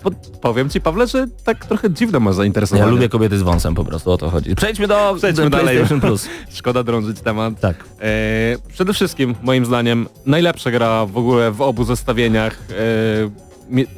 [0.02, 0.14] pod...
[0.40, 2.90] Powiem ci Pawle, że tak trochę dziwne Ja zainteresowanie.
[2.90, 4.54] lubię kobiety z wąsem po prostu, o to chodzi.
[4.54, 5.66] Przejdźmy do Przejdźmy do dalej.
[5.66, 6.28] PlayStation Plus.
[6.50, 7.60] Szkoda drążyć temat.
[7.60, 7.84] Tak.
[8.00, 12.74] E, przede wszystkim, moim zdaniem, najlepsza gra w ogóle w obu zestawieniach e,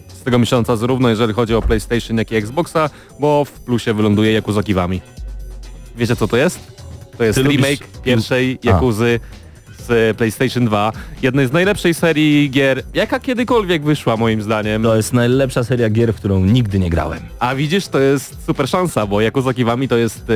[0.08, 4.32] z tego miesiąca, zarówno jeżeli chodzi o PlayStation, jak i Xboxa, bo w plusie wyląduje
[4.32, 5.00] Yakuza Kiwami.
[5.96, 6.60] Wiecie co to jest?
[7.18, 8.66] To jest Ty lubisz- remake pierwszej A.
[9.86, 10.92] Z PlayStation 2.
[11.22, 14.82] Jednej z najlepszej serii gier, jaka kiedykolwiek wyszła moim zdaniem.
[14.82, 17.20] To jest najlepsza seria gier, w którą nigdy nie grałem.
[17.38, 20.32] A widzisz, to jest super szansa, bo Yakuza Kiwami to jest e,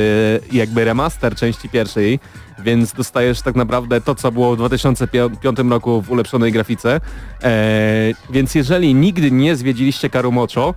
[0.56, 2.18] jakby remaster części pierwszej,
[2.58, 7.00] więc dostajesz tak naprawdę to, co było w 2005 roku w ulepszonej grafice.
[7.42, 10.74] E, więc jeżeli nigdy nie zwiedziliście Karumocho,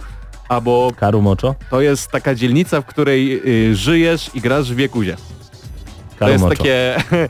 [0.49, 1.55] albo Karu Mocho?
[1.69, 5.15] to jest taka dzielnica, w której y, żyjesz i grasz w Yakuzie.
[5.15, 6.95] To Karu jest takie...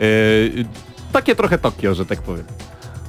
[0.00, 0.64] y,
[1.12, 2.44] takie trochę Tokio, że tak powiem.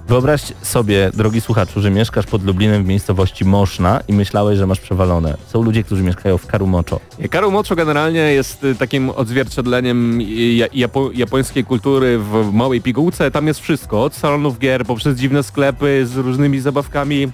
[0.08, 4.80] Wyobraź sobie, drogi słuchaczu, że mieszkasz pod Lublinem w miejscowości Moszna i myślałeś, że masz
[4.80, 5.38] przewalone.
[5.48, 7.00] Są ludzie, którzy mieszkają w Karumoczo.
[7.30, 10.22] Karumocho generalnie jest y, takim odzwierciedleniem
[10.56, 13.32] ja- japo japońskiej kultury w małej pigułce.
[13.32, 17.32] Tam jest wszystko, od salonów gier, poprzez dziwne sklepy z różnymi zabawkami,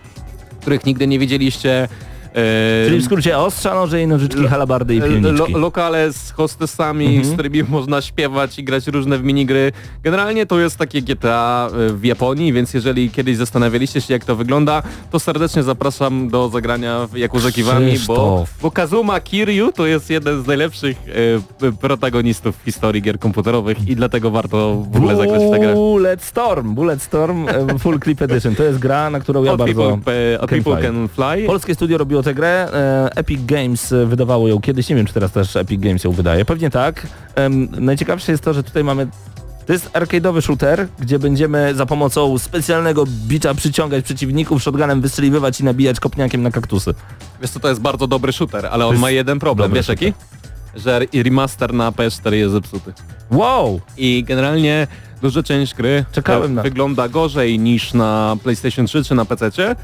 [0.61, 1.87] których nigdy nie widzieliście.
[2.37, 5.53] E, Czyli w skrócie ostrza, noże i nożyczki, halabardy i lo, pilniczki.
[5.53, 7.25] lokale z hostessami, Mhm.
[7.25, 9.71] z którymi można śpiewać i grać różne w minigry.
[10.03, 14.35] Generalnie to jest takie GTA y, w Japonii, więc jeżeli kiedyś zastanawialiście się jak to
[14.35, 20.09] wygląda, to serdecznie zapraszam do zagrania w Yakuza Kiwami, bo, bo Kazuma Kiryu to jest
[20.09, 20.97] jeden z najlepszych
[21.63, 25.73] y, protagonistów w historii gier komputerowych i dlatego warto w ogóle zagrać w tę grę.
[25.73, 28.55] Bullet Storm, Bullet Storm e, Full Clip Edition.
[28.55, 29.73] To jest gra, na którą ja bardzo...
[29.91, 31.45] people, e, can people can fly.
[31.47, 35.31] Polskie studio robiło tę grę, e, Epic Games wydawało ją kiedyś, nie wiem czy teraz
[35.31, 37.07] też Epic Games ją wydaje, pewnie tak.
[37.79, 39.07] Najciekawsze jest to, że tutaj mamy
[39.67, 45.63] to jest arcade'owy shooter, gdzie będziemy za pomocą specjalnego bicza przyciągać przeciwników, shotgunem wystrzeliwywać i
[45.63, 46.93] nabijać kopniakiem na kaktusy.
[47.41, 49.73] Wiesz co, to jest bardzo dobry shooter, ale on jest ma jeden problem.
[49.73, 50.13] Wiesz jaki?
[50.75, 52.93] Że remaster na PS4 jest zepsuty.
[53.31, 53.81] Wow!
[53.97, 54.87] I generalnie
[55.21, 59.47] duża część gry Czekałem e, na- wygląda gorzej niż na PlayStation 3 czy na PC.
[59.55, 59.75] E,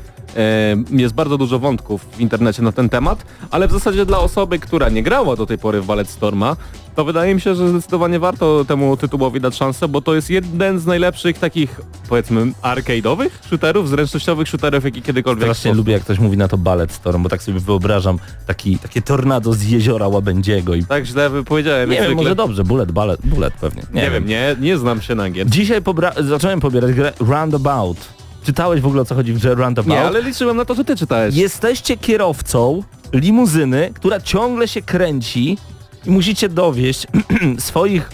[0.92, 4.90] jest bardzo dużo wątków w internecie na ten temat, ale w zasadzie dla osoby, która
[4.90, 6.56] nie grała do tej pory w Ballet Storma,
[6.96, 10.80] to wydaje mi się, że zdecydowanie warto temu tytułowi dać szansę, bo to jest jeden
[10.80, 15.78] z najlepszych takich, powiedzmy, arcade'owych shooterów, zręcznościowych shooterów, jaki kiedykolwiek Strasznie powstał.
[15.78, 19.54] lubię jak ktoś mówi na to Ballet Storm, bo tak sobie wyobrażam taki, takie tornado
[19.54, 20.86] z jeziora Łabędziego i...
[20.86, 21.90] Tak źle wypowiedziałem.
[21.90, 23.84] Nie wiem, może dobrze, Bullet, Ballet, Bullet pewnie.
[23.94, 25.48] Nie, wiem, nie, nie znam się na gier.
[25.50, 25.82] Dzisiaj
[26.20, 27.98] zacząłem pobierać grę Roundabout.
[28.44, 29.94] Czytałeś w ogóle o co chodzi w grze Roundabout?
[29.94, 31.36] Nie, ale liczyłem na to, że ty czytałeś.
[31.36, 35.58] Jesteście kierowcą limuzyny, która ciągle się kręci
[36.06, 37.08] musicie dowieść
[37.58, 38.10] swoich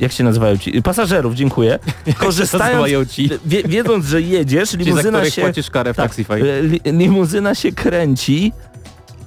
[0.00, 0.82] jak się nazywają ci?
[0.82, 1.78] Pasażerów, dziękuję.
[2.18, 3.30] Korzystając, ci?
[3.46, 5.42] wie, wiedząc, że jedziesz, limuzyna się...
[5.42, 6.12] płacisz karę w tak,
[6.62, 8.52] li, limuzyna się kręci.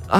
[0.09, 0.19] A,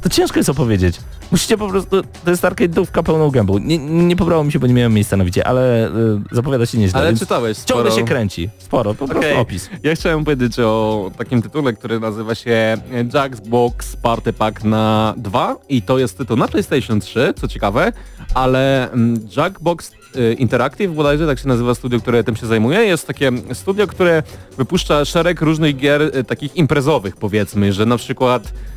[0.00, 0.96] to ciężko jest opowiedzieć.
[1.32, 2.02] Musicie po prostu...
[2.24, 3.58] To jest arcade'ówka pełną gębą.
[3.58, 5.90] Nie, nie pobrało mi się, bo nie miałem miejsca na widzie, ale y,
[6.32, 7.00] zapowiada się nieźle.
[7.00, 8.02] Ale czytałeś Ciągle sporo.
[8.02, 8.50] się kręci.
[8.58, 9.70] Sporo, po prostu opis.
[9.82, 12.76] Ja chciałem powiedzieć o takim tytule, który nazywa się
[13.14, 17.92] Jackbox Party Pack na 2 i to jest tytuł na PlayStation 3, co ciekawe,
[18.34, 23.06] ale mm, Jackbox y, Interactive, bodajże tak się nazywa studio, które tym się zajmuje, jest
[23.06, 24.22] takie studio, które
[24.58, 28.71] wypuszcza szereg różnych gier y, takich imprezowych powiedzmy, że na przykład e,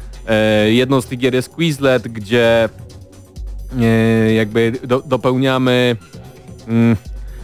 [0.68, 2.70] jedną z tych gier jest Quizlet, gdzie
[3.82, 5.96] e, jakby do, dopełniamy
[6.68, 6.96] mm,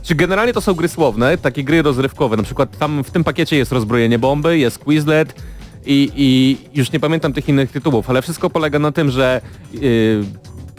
[0.03, 3.57] czy generalnie to są gry słowne, takie gry rozrywkowe, na przykład tam w tym pakiecie
[3.57, 5.35] jest rozbrojenie bomby, jest Quizlet
[5.85, 9.41] i, i już nie pamiętam tych innych tytułów, ale wszystko polega na tym, że
[9.73, 10.25] yy,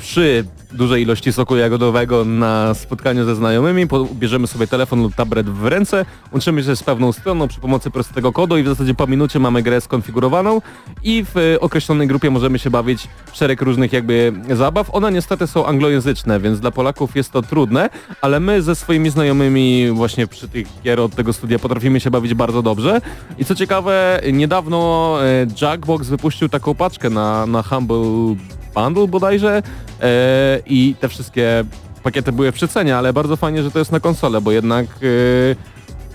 [0.03, 5.67] przy dużej ilości soku jagodowego na spotkaniu ze znajomymi, bierzemy sobie telefon lub tablet w
[5.67, 9.39] ręce, łączymy się z pewną stroną przy pomocy prostego kodu i w zasadzie po minucie
[9.39, 10.61] mamy grę skonfigurowaną
[11.03, 14.95] i w e, określonej grupie możemy się bawić w szereg różnych jakby zabaw.
[14.95, 19.91] One niestety są anglojęzyczne, więc dla Polaków jest to trudne, ale my ze swoimi znajomymi
[19.91, 23.01] właśnie przy tych gier od tego studia potrafimy się bawić bardzo dobrze.
[23.39, 28.37] I co ciekawe, niedawno e, Jackbox wypuścił taką paczkę na, na Humble
[28.75, 29.63] Bundle bodajże
[30.01, 31.65] e, i te wszystkie
[32.03, 34.87] pakiety były w przecenie, ale bardzo fajnie, że to jest na konsolę, bo jednak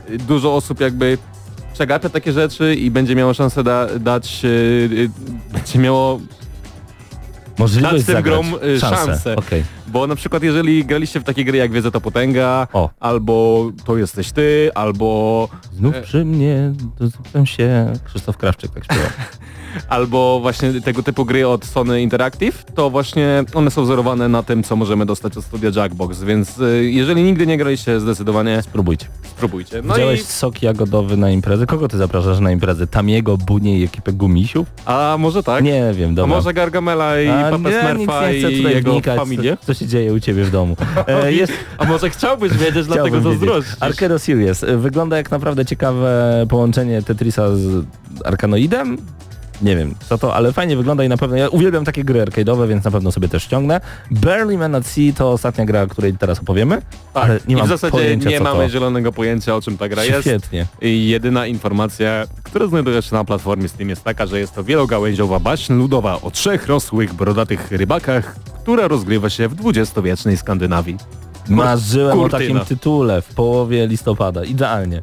[0.10, 1.18] e, dużo osób jakby
[1.74, 4.50] przegapia takie rzeczy i będzie miało szansę da, dać, e,
[5.54, 6.20] będzie miało
[7.58, 9.36] Możliwość Dać tym grom, y, szansę.
[9.36, 9.64] Okej.
[9.88, 12.90] Bo na przykład jeżeli graliście w takie gry jak Wiedza to Potęga, O.
[13.00, 16.02] albo To jesteś ty, albo, Znów E.
[16.02, 19.10] przy mnie dozupem się Krzysztof Krawczyk tak śpiewa.
[19.90, 24.64] albo właśnie tego typu gry od Sony Interactive, to właśnie one są wzorowane na tym,
[24.64, 29.08] co możemy dostać od studia Jackbox, więc y, jeżeli nigdy nie graliście, zdecydowanie Spróbujcie.
[29.24, 29.82] spróbujcie.
[29.82, 31.66] No Widziałeś i, sok jagodowy na imprezę?
[31.66, 32.88] Kogo ty zapraszasz na imprezę?
[32.88, 34.68] Tamiego, Bunie i ekipę gumisiów?
[34.86, 35.64] a może tak?
[35.64, 36.36] Nie wiem, A dobra.
[36.36, 39.58] może Gargamela i A, nie, Smurfa nic nie chcę i tutaj jego wnikać, familię?
[39.62, 40.76] Co, co się dzieje u ciebie w domu.
[41.08, 43.76] E, jest, A może chciałbyś wiedzieć, dlatego zazdrościsz.
[43.80, 44.64] Arcero Series.
[44.64, 47.86] E, Wygląda jak naprawdę ciekawe połączenie Tetrisa z
[48.26, 48.98] Arkanoidem.
[49.62, 52.68] Nie wiem co to, ale fajnie wygląda i na pewno ja uwielbiam takie gry arcade'owe,
[52.68, 53.82] więc na pewno sobie też ściągnę.
[54.12, 56.82] Barely Man at Sea to ostatnia gra, o której teraz opowiemy,
[57.14, 58.70] ale nie I w zasadzie pojęcia nie mamy to.
[58.70, 60.22] zielonego pojęcia, o czym ta gra jest.
[60.22, 60.66] Świetnie.
[60.82, 65.40] I jedyna informacja, która znajduje się na platformie Steam jest taka, że jest to wielogałęziowa
[65.40, 70.98] baśń ludowa o trzech rosłych, brodatych rybakach, która rozgrywa się w dwudziestowiecznej Skandynawii.
[71.50, 72.40] Marzyłem o kurtyna.
[72.40, 74.44] takim tytule w połowie listopada.
[74.44, 75.02] Idealnie.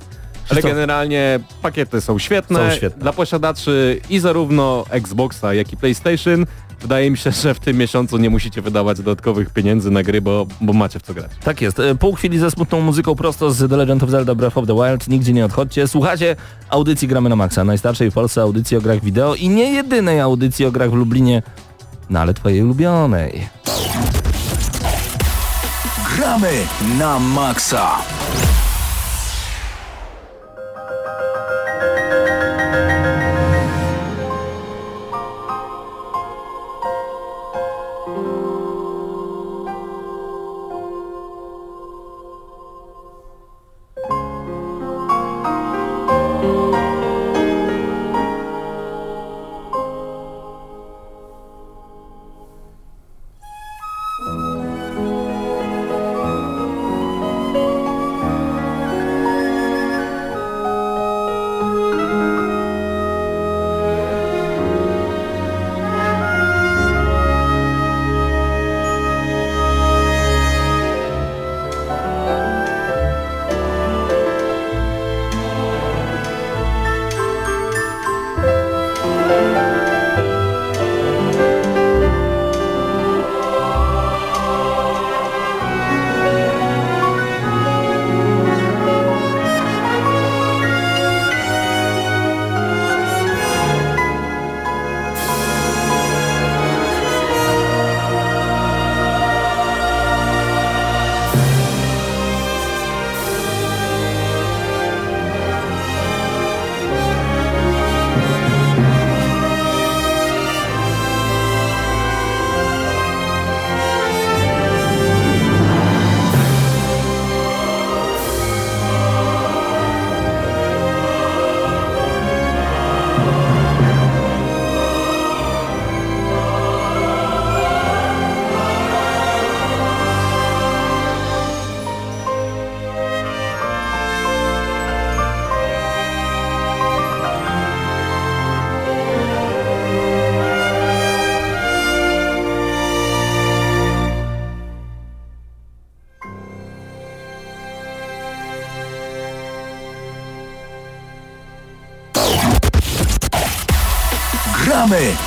[0.50, 3.02] Ale generalnie pakiety są świetne, Są świetne.
[3.02, 6.46] dla posiadaczy i zarówno Xboxa, jak i PlayStation.
[6.80, 10.46] Wydaje mi się, że w tym miesiącu nie musicie wydawać dodatkowych pieniędzy na gry, bo,
[10.60, 11.30] bo macie w co grać.
[11.44, 11.80] Tak jest.
[11.80, 14.74] E, Pół chwili ze smutną muzyką prosto z The Legend of Zelda Breath of the
[14.74, 15.08] Wild.
[15.08, 15.88] Nigdzie nie odchodźcie.
[15.88, 16.36] Słuchacie
[16.70, 20.66] audycji Gramy na Maxa, najstarszej w Polsce audycji o grach wideo i nie jedynej audycji
[20.66, 21.42] o grach w Lublinie,
[22.10, 23.48] no ale twojej ulubionej.
[26.16, 26.52] Gramy
[26.98, 27.90] na maksa.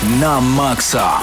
[0.07, 1.19] Na maksa.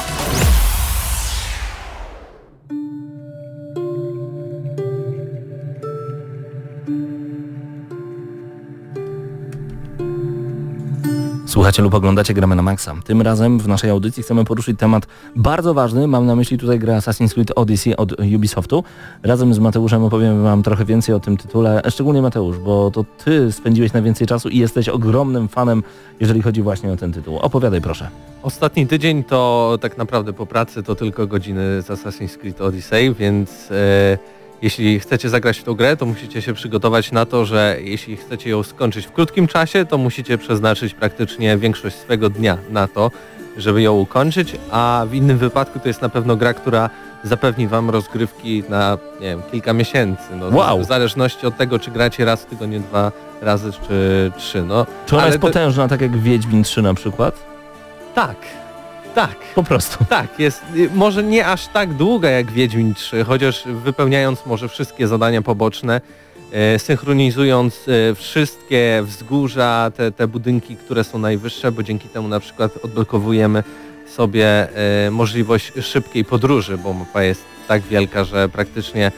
[11.64, 12.94] Słuchacie lub oglądacie Gramy na Maxa.
[13.04, 16.06] Tym razem w naszej audycji chcemy poruszyć temat bardzo ważny.
[16.06, 18.84] Mam na myśli tutaj grę Assassin's Creed Odyssey od Ubisoftu.
[19.22, 23.52] Razem z Mateuszem opowiem wam trochę więcej o tym tytule, szczególnie Mateusz, bo to ty
[23.52, 25.82] spędziłeś najwięcej czasu i jesteś ogromnym fanem,
[26.20, 27.38] jeżeli chodzi właśnie o ten tytuł.
[27.38, 28.08] Opowiadaj proszę.
[28.42, 33.70] Ostatni tydzień to tak naprawdę po pracy to tylko godziny z Assassin's Creed Odyssey, więc
[33.70, 34.18] e,
[34.62, 38.50] jeśli chcecie zagrać w tą grę, to musicie się przygotować na to, że jeśli chcecie
[38.50, 43.10] ją skończyć w krótkim czasie, to musicie przeznaczyć praktycznie większość swego dnia na to,
[43.56, 46.90] żeby ją ukończyć, a w innym wypadku to jest na pewno gra, która
[47.24, 50.22] zapewni wam rozgrywki na, nie wiem, kilka miesięcy.
[50.40, 50.80] No, Wow.
[50.80, 53.12] W zależności od tego, czy gracie raz w tygodniu, dwa
[53.42, 54.62] razy, czy trzy.
[54.62, 57.34] No, Czy ona Ale jest to- potężna, tak jak Wiedźmin 3 na przykład?
[58.14, 58.36] Tak,
[59.14, 59.36] tak.
[59.54, 60.04] Po prostu.
[60.08, 65.08] Tak, jest y, może nie aż tak długa jak Wiedźmin 3, chociaż wypełniając może wszystkie
[65.08, 66.00] zadania poboczne,
[66.52, 72.40] e, synchronizując e, wszystkie wzgórza, te, te budynki, które są najwyższe, bo dzięki temu na
[72.40, 73.62] przykład odblokowujemy
[74.06, 74.68] sobie
[75.06, 79.12] e, możliwość szybkiej podróży, bo mapa jest tak wielka, że praktycznie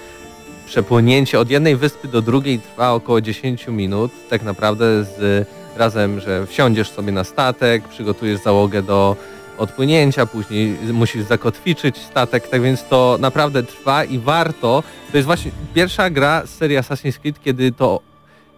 [0.66, 6.46] przepłynięcie od jednej wyspy do drugiej trwa około 10 minut, tak naprawdę z razem, że
[6.46, 9.16] wsiądziesz sobie na statek, przygotujesz załogę do
[9.58, 14.82] odpłynięcia, później musisz zakotwiczyć statek, tak więc to naprawdę trwa i warto.
[15.10, 18.00] To jest właśnie pierwsza gra z serii Assassin's Creed, kiedy to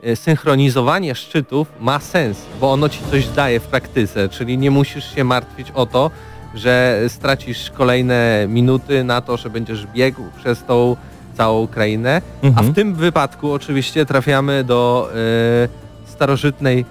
[0.02, 5.14] e, synchronizowanie szczytów ma sens, bo ono ci coś daje w praktyce, czyli nie musisz
[5.14, 6.10] się martwić o to,
[6.54, 10.96] że stracisz kolejne minuty na to, że będziesz biegł przez tą
[11.36, 12.72] całą krainę, a Mhm.
[12.72, 16.84] w tym wypadku oczywiście trafiamy do e, starożytnej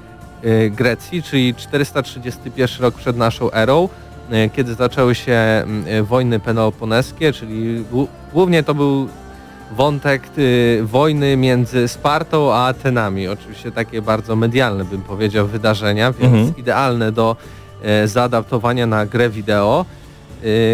[0.71, 3.89] Grecji, czyli 431 rok przed naszą erą,
[4.31, 7.83] e, kiedy zaczęły się m, e, wojny peloponeskie, czyli
[8.33, 9.07] głównie to był
[9.75, 10.21] wątek
[10.83, 13.27] wojny między Spartą a Atenami.
[13.27, 16.57] Oczywiście takie bardzo medialne bym powiedział wydarzenia, więc Mhm.
[16.57, 17.35] idealne do
[18.05, 19.85] zaadaptowania na grę wideo.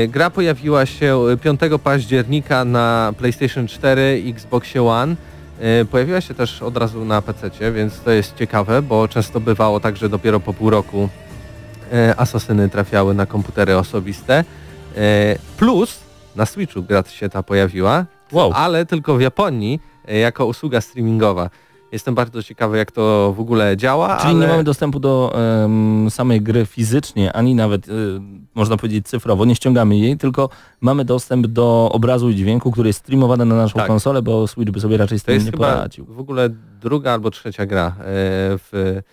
[0.08, 5.15] Gra pojawiła się 5 października na PlayStation 4, Xbox One.
[5.60, 9.80] E, Pojawiła się też od razu na PC, więc to jest ciekawe, bo często bywało
[9.80, 11.10] tak, że dopiero po pół roku
[11.94, 14.44] e, asasyny trafiały na komputery osobiste.
[14.98, 16.00] E, Plus
[16.36, 18.52] na Switchu gra się ta pojawiła, Wow.
[18.56, 21.50] ale tylko w Japonii jako usługa streamingowa.
[21.93, 24.17] Jestem bardzo ciekawy, jak to w ogóle działa.
[24.17, 24.39] Czyli ale...
[24.39, 27.91] nie mamy dostępu do em, samej gry fizycznie, ani nawet, y,
[28.56, 30.49] można powiedzieć, cyfrowo, nie ściągamy jej, tylko
[30.82, 33.88] mamy dostęp do obrazu i dźwięku, który jest streamowany na naszą Tak.
[33.88, 36.06] konsolę, bo Switch by sobie raczej z To tym jest nie chyba poradził.
[36.06, 36.49] w ogóle
[36.82, 39.03] druga albo trzecia gra e, w, e,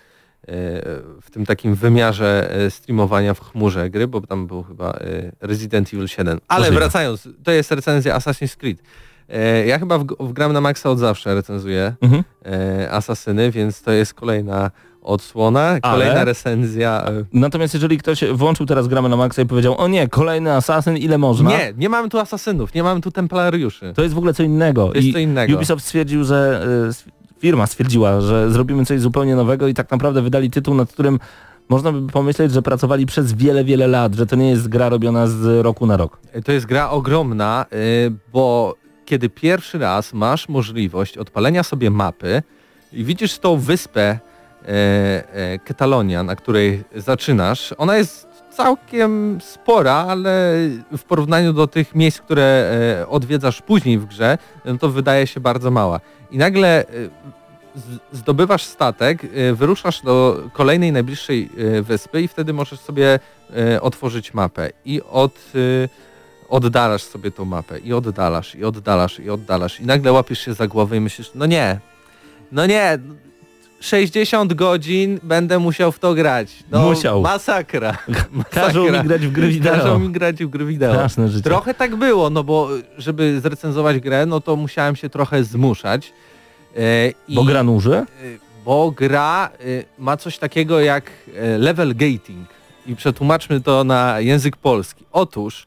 [1.23, 4.99] w tym takim wymiarze e, streamowania w chmurze gry, bo tam był chyba
[5.41, 6.39] Resident Evil 7.
[6.49, 8.83] Ale wracając, to jest recenzja Assassin's Creed.
[9.31, 12.25] E, Ja chyba w, w Gram na Maxa od zawsze recenzuję Mhm.
[12.47, 14.71] e, Asasyny, więc to jest kolejna
[15.03, 17.05] odsłona, kolejna recenzja.
[17.09, 20.97] e, Natomiast jeżeli ktoś włączył teraz gramy na maksa i powiedział, o nie, kolejny asasyn,
[20.97, 21.51] ile można?
[21.51, 23.93] Nie, nie mamy tu asasynów, nie mamy tu templariuszy.
[23.97, 24.89] To jest w ogóle co innego.
[24.89, 25.57] To jest I co innego.
[25.57, 26.67] Ubisoft stwierdził, że
[27.39, 31.19] firma stwierdziła, że zrobimy coś zupełnie nowego i tak naprawdę wydali tytuł, nad którym
[31.69, 35.27] można by pomyśleć, że pracowali przez wiele, wiele lat, że to nie jest gra robiona
[35.27, 36.19] z roku na rok.
[36.45, 37.67] To jest gra ogromna,
[38.33, 38.75] bo
[39.11, 42.43] kiedy pierwszy raz masz możliwość odpalenia sobie mapy
[42.93, 44.19] i widzisz tą wyspę e,
[45.79, 50.55] e, na której zaczynasz, ona jest całkiem spora, ale
[50.99, 52.71] w porównaniu do tych miejsc, które
[53.01, 56.01] e, odwiedzasz później w grze, no to wydaje się bardzo mała.
[56.31, 56.87] I nagle e,
[58.13, 63.19] zdobywasz statek, e, wyruszasz do kolejnej najbliższej e, wyspy i wtedy możesz sobie
[63.81, 65.53] otworzyć mapę i od
[66.51, 70.67] oddalasz sobie tą mapę i oddalasz, i oddalasz, i oddalasz i nagle łapiesz się za
[70.67, 71.81] głowę i myślisz, no nie,
[72.53, 72.99] no nie,
[73.81, 76.49] 60 godzin będę musiał w to grać.
[76.71, 77.21] No, Musiał.
[77.21, 77.97] Masakra.
[78.51, 79.03] Każą mi Masakra.
[79.09, 79.99] grać w gry Każą wideo.
[79.99, 80.93] mi grać w gry wideo.
[80.93, 81.45] Straszne życie.
[81.45, 86.13] Trochę tak było, no bo żeby zrecenzować grę, no to musiałem się trochę zmuszać.
[87.29, 88.07] I- Bo gra nuży?
[88.23, 91.11] Y, bo gra y, ma coś takiego jak
[91.59, 92.49] level gating
[92.87, 95.05] i przetłumaczmy to na język polski.
[95.13, 95.67] Otóż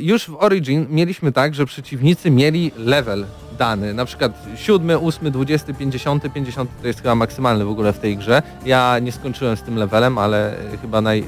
[0.00, 3.26] już w Origin mieliśmy tak, że przeciwnicy mieli level
[3.60, 7.98] dany, na przykład 7, 8, 20, 50, 50 to jest chyba maksymalny w ogóle w
[7.98, 8.42] tej grze.
[8.66, 11.24] Ja nie skończyłem z tym levelem, ale e, chyba naj,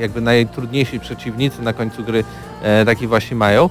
[0.00, 2.24] jakby najtrudniejsi przeciwnicy na końcu gry
[2.62, 3.70] e, taki właśnie mają.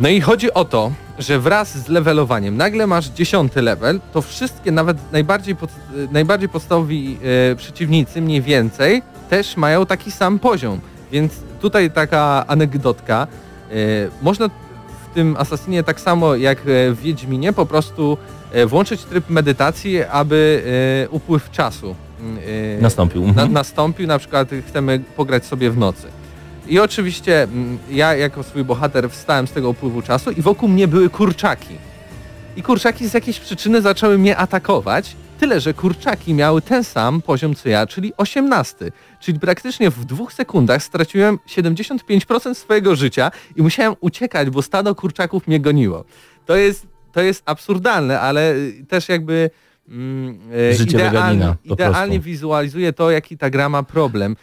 [0.00, 4.72] No i chodzi o to, że wraz z levelowaniem, nagle masz dziesiąty level, to wszystkie,
[4.72, 5.70] nawet najbardziej, pod,
[6.12, 7.18] najbardziej podstawowi
[7.52, 10.80] e, przeciwnicy, mniej więcej, też mają taki sam poziom.
[11.12, 11.32] Więc
[11.62, 13.26] tutaj taka anegdotka.
[13.70, 13.74] E,
[14.22, 18.18] można w tym Assassinie tak samo jak e, w Wiedźminie po prostu
[18.52, 20.62] e, włączyć tryb medytacji, aby
[21.10, 21.94] upływ czasu
[22.46, 23.22] yy, Nastąpił.
[23.22, 23.52] na, Mhm.
[23.52, 26.06] nastąpił, na przykład chcemy pograć sobie w nocy.
[26.68, 30.88] I oczywiście mm, ja jako swój bohater wstałem z tego upływu czasu i wokół mnie
[30.88, 31.76] były kurczaki.
[32.56, 37.54] I kurczaki z jakiejś przyczyny zaczęły mnie atakować, tyle że kurczaki miały ten sam poziom
[37.54, 38.92] co ja, czyli 18.
[39.20, 45.46] Czyli praktycznie w dwóch sekundach straciłem 75% swojego życia i musiałem uciekać, bo stado kurczaków
[45.46, 46.04] mnie goniło.
[46.46, 49.50] To jest, to jest absurdalne, ale y, też jakby
[49.88, 50.38] mm,
[50.72, 54.36] Życie idealnie, idealnie wizualizuje to, jaki ta gra ma problem.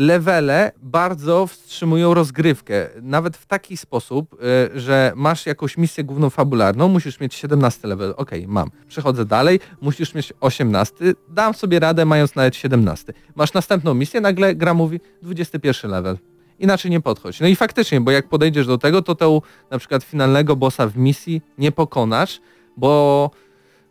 [0.00, 4.34] Levele bardzo wstrzymują rozgrywkę, nawet w taki sposób,
[4.74, 8.70] y, że masz jakąś misję główną fabularną, musisz mieć 17 level, okej, mam.
[8.88, 10.94] Przechodzę dalej, musisz mieć 18,
[11.28, 13.12] dam sobie radę mając nawet 17.
[13.34, 16.18] Masz następną misję, nagle gra mówi 21 level.
[16.58, 17.40] Inaczej nie podchodź.
[17.40, 20.96] No i faktycznie, bo jak podejdziesz do tego, to tego na przykład finalnego bossa w
[20.96, 22.40] misji nie pokonasz,
[22.76, 23.30] bo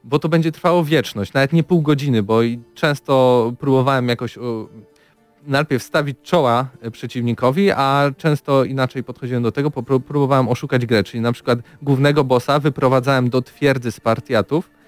[0.04, 2.40] bo to będzie trwało wieczność, nawet nie pół godziny, bo
[2.74, 4.38] często próbowałem jakoś
[5.50, 9.72] najpierw stawić czoła e, przeciwnikowi, a często inaczej podchodziłem do tego,
[10.08, 14.79] próbowałem oszukać grę, czyli na przykład głównego bossa wyprowadzałem do twierdzy Spartiatów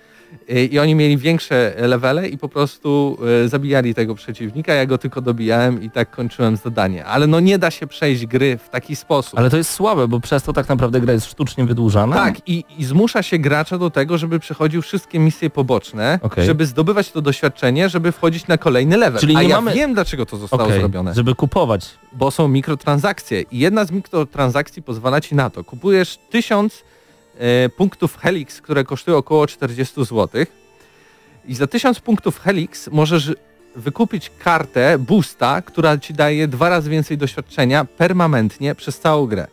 [0.71, 5.21] i oni mieli większe levele i po prostu e, zabijali tego przeciwnika, ja go tylko
[5.21, 7.05] dobijałem i tak kończyłem zadanie.
[7.05, 9.39] Ale no nie da się przejść gry w taki sposób.
[9.39, 12.15] Ale to jest słabe, bo przez to tak naprawdę gra jest sztucznie wydłużana.
[12.15, 16.45] Tak, i, i zmusza się gracza do tego, żeby przechodził wszystkie misje poboczne, Okej.
[16.45, 19.21] żeby zdobywać to doświadczenie, żeby wchodzić na kolejny level.
[19.21, 21.13] Czyli A nie ja mamy- wiem, dlaczego to zostało Okej, zrobione.
[21.13, 21.89] żeby kupować.
[22.13, 23.41] Bo są mikrotransakcje.
[23.41, 25.63] I jedna z mikrotransakcji pozwala ci na to.
[25.63, 26.90] Kupujesz 1000 e,
[27.77, 30.29] punktów Helix, które kosztują około 40 zł.
[31.45, 33.31] I za 1000 punktów Helix możesz
[33.75, 39.47] wykupić kartę boosta, która ci daje dwa razy więcej doświadczenia permanentnie przez całą grę.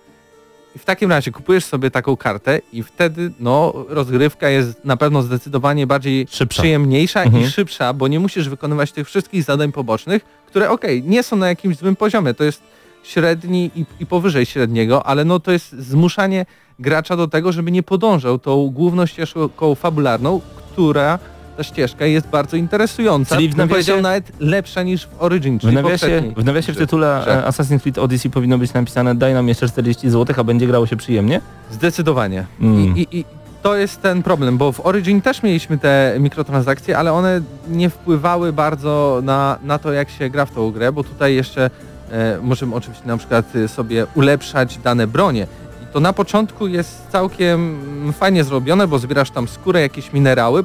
[0.77, 5.23] I w takim razie kupujesz sobie taką kartę i wtedy no rozgrywka jest na pewno
[5.23, 6.61] zdecydowanie bardziej Szybsza.
[6.63, 7.45] przyjemniejsza Mhm.
[7.45, 11.49] i szybsza, bo nie musisz wykonywać tych wszystkich zadań pobocznych, które okej, nie są na
[11.49, 12.63] jakimś złym poziomie, to jest
[13.03, 16.47] średni i, i powyżej średniego, ale no to jest zmuszanie
[16.79, 20.41] gracza do tego, żeby nie podążał tą główną ścieżką fabularną,
[20.73, 21.19] która
[21.57, 23.35] ta ścieżka jest bardzo interesująca.
[23.37, 26.73] Czyli w nawiasie- powiedział nawet lepsza niż w Origin, W czyli nawiasie, poprzedniej w nawiasie
[26.73, 27.45] w tytule grze.
[27.47, 30.87] e, Assassin's Creed Odyssey powinno być napisane daj nam jeszcze 40 zł, a będzie grało
[30.87, 31.41] się przyjemnie.
[31.71, 32.45] Zdecydowanie.
[32.61, 32.97] Mm.
[32.97, 33.25] I, i, I
[33.63, 38.53] to jest ten problem, bo w Origin też mieliśmy te mikrotransakcje, ale one nie wpływały
[38.53, 41.71] bardzo na, na to, jak się gra w tą grę, bo tutaj jeszcze
[42.11, 45.47] e, możemy oczywiście na przykład e, sobie ulepszać dane bronie.
[45.93, 47.79] To na początku jest całkiem
[48.19, 50.65] fajnie zrobione, bo zbierasz tam skórę, jakieś minerały,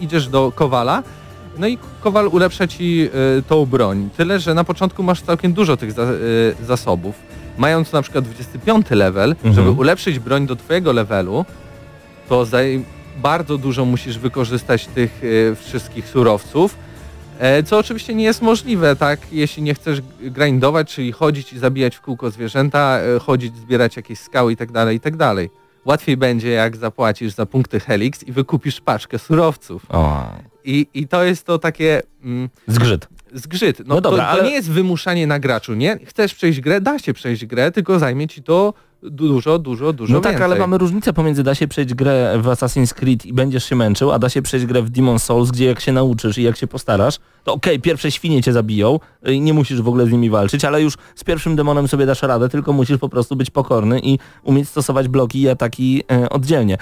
[0.00, 1.02] idziesz do Kowala,
[1.58, 3.08] no i Kowal ulepsza ci
[3.38, 4.08] e, tą broń.
[4.16, 6.06] Tyle, że na początku masz całkiem dużo tych za, e,
[6.66, 7.14] zasobów.
[7.58, 9.54] Mając na przykład 25 level, Mhm.
[9.54, 11.44] żeby ulepszyć broń do twojego levelu,
[12.28, 12.82] to zaj-
[13.22, 15.20] bardzo dużo musisz wykorzystać tych
[15.52, 16.76] e, wszystkich surowców,
[17.66, 22.00] co oczywiście nie jest możliwe, tak, jeśli nie chcesz grindować, czyli chodzić i zabijać w
[22.00, 25.50] kółko zwierzęta, e, chodzić, zbierać jakieś skały i tak dalej, i tak dalej.
[25.84, 29.82] Łatwiej będzie, jak zapłacisz za punkty Helix i wykupisz paczkę surowców.
[29.88, 30.32] O,
[30.64, 32.02] I, i to jest to takie...
[32.24, 33.08] Mm, zgrzyt.
[33.32, 33.78] zgrzyt.
[33.78, 35.98] No, No dobra, to, to ale- nie jest wymuszanie na graczu, nie?
[36.06, 40.20] Chcesz przejść grę, da się przejść grę, tylko zajmie ci to dużo, dużo, dużo No
[40.20, 40.44] tak, więcej.
[40.44, 44.12] ale mamy różnicę pomiędzy da się przejść grę w Assassin's Creed i będziesz się męczył,
[44.12, 46.66] a da się przejść grę w Demon Souls, gdzie jak się nauczysz i jak się
[46.66, 50.64] postarasz, to okej, pierwsze świnie cię zabiją i nie musisz w ogóle z nimi walczyć,
[50.64, 54.18] ale już z pierwszym demonem sobie dasz radę, tylko musisz po prostu być pokorny i
[54.42, 56.78] umieć stosować bloki i ataki e, oddzielnie.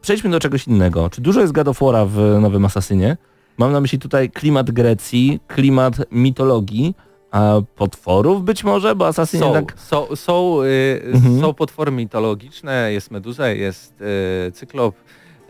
[0.00, 1.10] Przejdźmy do czegoś innego.
[1.10, 1.68] Czy dużo jest God
[2.06, 3.16] w nowym Assassinie?
[3.58, 6.94] Mam na myśli tutaj klimat Grecji, klimat mitologii,
[7.30, 9.74] a potworów być może, bo Assassin Są, jednak...
[9.80, 11.40] są, są, y, Mhm.
[11.40, 13.94] są potwory mitologiczne, jest Meduza, jest
[14.48, 14.94] y, Cyklop,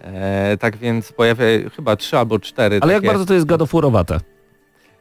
[0.02, 1.44] e, tak więc pojawia
[1.76, 4.20] chyba trzy albo cztery Ale jak bardzo to jest God of War'owate?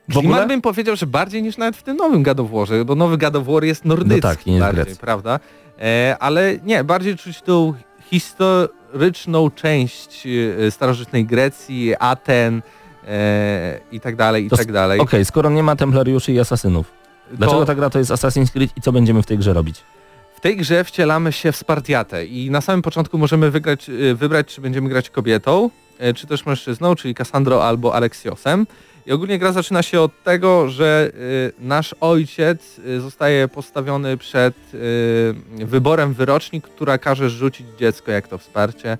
[0.09, 3.63] W Klimat bym powiedział, że bardziej niż nawet w tym nowym Warze, bo nowy War
[3.63, 4.99] jest nordycki No tak, nie bardziej, grecki.
[5.01, 5.39] prawda?
[5.81, 7.73] E, ale nie, bardziej czuć tą
[8.09, 10.27] historyczną część
[10.67, 12.61] e, starożytnej Grecji, Aten
[13.07, 14.99] e, i tak dalej, i To tak dalej.
[14.99, 16.91] Okej, skoro nie ma templariuszy i asasynów,
[17.31, 19.83] dlaczego to ta gra to jest Assassin's Creed i co będziemy w tej grze robić?
[20.37, 24.55] w tej grze wcielamy się w Spartiatę i na samym początku możemy wygrać, e, wybrać,
[24.55, 28.67] czy będziemy grać kobietą, e, czy też mężczyzną, czyli Cassandro albo Aleksiosem.
[29.05, 31.11] I ogólnie gra zaczyna się od tego, że
[31.59, 34.55] nasz ojciec zostaje postawiony przed
[35.65, 38.97] wyborem wyroczni, która każe rzucić dziecko, jak to wsparcie,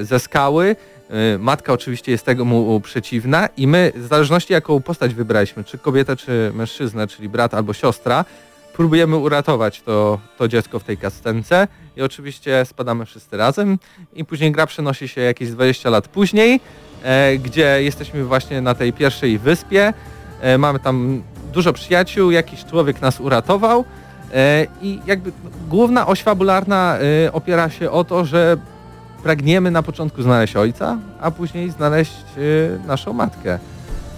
[0.00, 0.76] ze skały.
[1.10, 5.78] Y, matka oczywiście jest tego mu przeciwna i my, w zależności jaką postać wybraliśmy, czy
[5.78, 8.24] kobietę, czy mężczyznę, czyli brat albo siostra,
[8.72, 13.78] próbujemy uratować to, to dziecko w tej kastence i oczywiście spadamy wszyscy razem
[14.14, 16.60] i później gra przenosi się jakieś 20 lat później
[17.02, 19.92] e, gdzie jesteśmy właśnie na tej pierwszej wyspie.
[20.40, 23.84] E, mamy tam dużo przyjaciół, jakiś człowiek nas uratował
[24.34, 25.32] e, i jakby
[25.68, 28.56] główna oś fabularna e, opiera się o to, że
[29.24, 33.58] pragniemy na początku znaleźć ojca, a później znaleźć e, naszą matkę.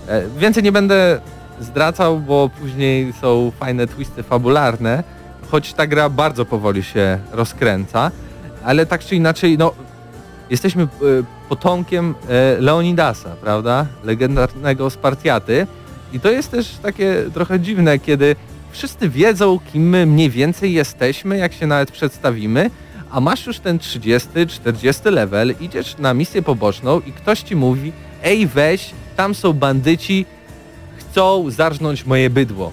[0.09, 1.21] E, Więcej nie będę
[1.61, 5.05] zdracał, bo później są fajne twisty fabularne,
[5.51, 8.11] choć ta gra bardzo powoli się rozkręca,
[8.65, 9.73] ale tak czy inaczej, no,
[10.51, 10.87] jesteśmy e,
[11.49, 13.87] potomkiem e, Leonidasa, prawda?
[14.05, 15.67] Legendarnego Spartiaty.
[16.13, 18.37] I to jest też takie trochę dziwne, kiedy
[18.71, 22.71] wszyscy wiedzą, kim my mniej więcej jesteśmy, jak się nawet przedstawimy,
[23.11, 27.93] a masz już ten 30, 40 level, idziesz na misję poboczną i ktoś ci mówi,
[28.23, 30.27] ej weź, tam są bandyci,
[30.97, 32.73] chcą zarżnąć moje bydło.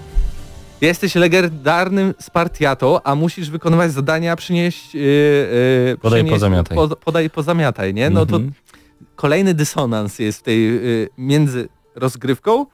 [0.80, 4.94] Jesteś legendarnym Spartiatą, a musisz wykonywać zadania, przynieść...
[4.94, 6.76] Yy, yy, Podaj, przynieść pozamiataj.
[6.76, 8.10] Pod, podaj, pozamiataj, nie?
[8.10, 8.52] No to Mhm.
[9.16, 12.66] kolejny dysonans jest w tej yy, między rozgrywką,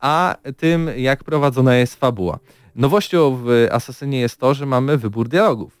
[0.00, 2.38] a tym, jak prowadzona jest fabuła.
[2.74, 5.79] Nowością w Asasynie jest to, że mamy wybór dialogów.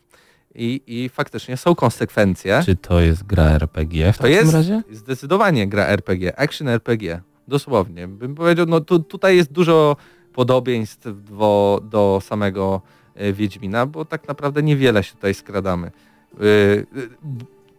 [0.54, 2.62] I, i faktycznie są konsekwencje.
[2.64, 4.82] Czy to jest gra RPG w To takim jest razie?
[4.92, 8.08] zdecydowanie gra RPG, action RPG, dosłownie.
[8.08, 9.96] Bym powiedział, no tu, tutaj jest dużo
[10.32, 11.06] podobieństw
[11.38, 12.82] do, do samego
[13.14, 15.86] e, Wiedźmina, bo tak naprawdę niewiele się tutaj skradamy.
[15.86, 16.40] E,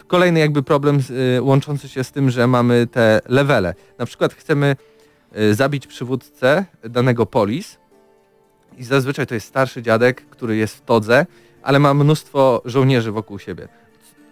[0.08, 1.00] Kolejny jakby problem
[1.38, 3.74] e, łączący się z tym, że mamy te levele.
[3.98, 4.76] Na przykład chcemy
[5.52, 7.78] zabić przywódcę danego polis
[8.78, 11.26] i zazwyczaj to jest starszy dziadek, który jest w todze,
[11.64, 13.68] ale ma mnóstwo żołnierzy wokół siebie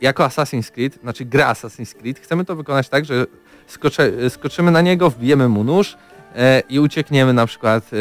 [0.01, 3.25] jako Assassin's Creed, znaczy gra Assassin's Creed, chcemy to wykonać tak, że
[3.67, 5.97] skoczy, skoczymy na niego, wbijemy mu nóż
[6.35, 7.97] e, i uciekniemy na przykład e,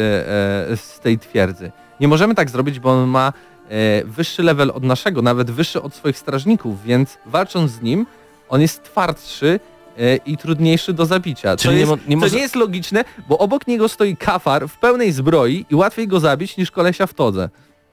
[0.71, 1.71] e, z tej twierdzy.
[1.99, 3.33] Nie możemy tak zrobić, bo on ma
[3.69, 8.05] e, wyższy level od naszego, nawet wyższy od swoich strażników, więc walcząc z nim,
[8.49, 9.59] on jest twardszy
[9.97, 11.57] e, i trudniejszy do zabicia.
[11.57, 14.17] Czyli to nie jest, mo- nie to może- nie jest logiczne, bo obok niego stoi
[14.17, 17.49] kafar w pełnej zbroi i łatwiej go zabić niż kolesia w todze,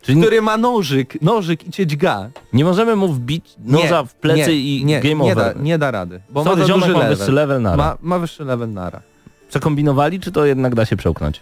[0.06, 1.96] Czyli który ma nożyk, nożyk i cieć
[2.52, 5.54] nie możemy mu wbić noża w plecy nie, i nie, game nie over.
[5.54, 7.16] Da, nie da rady, bo Sorry, ma ziomek ma level.
[7.16, 7.76] wyższy level nara.
[7.76, 9.00] Ma, ma wyższy level nara.
[9.48, 11.40] Przekombinowali, czy to jednak da się przełknąć?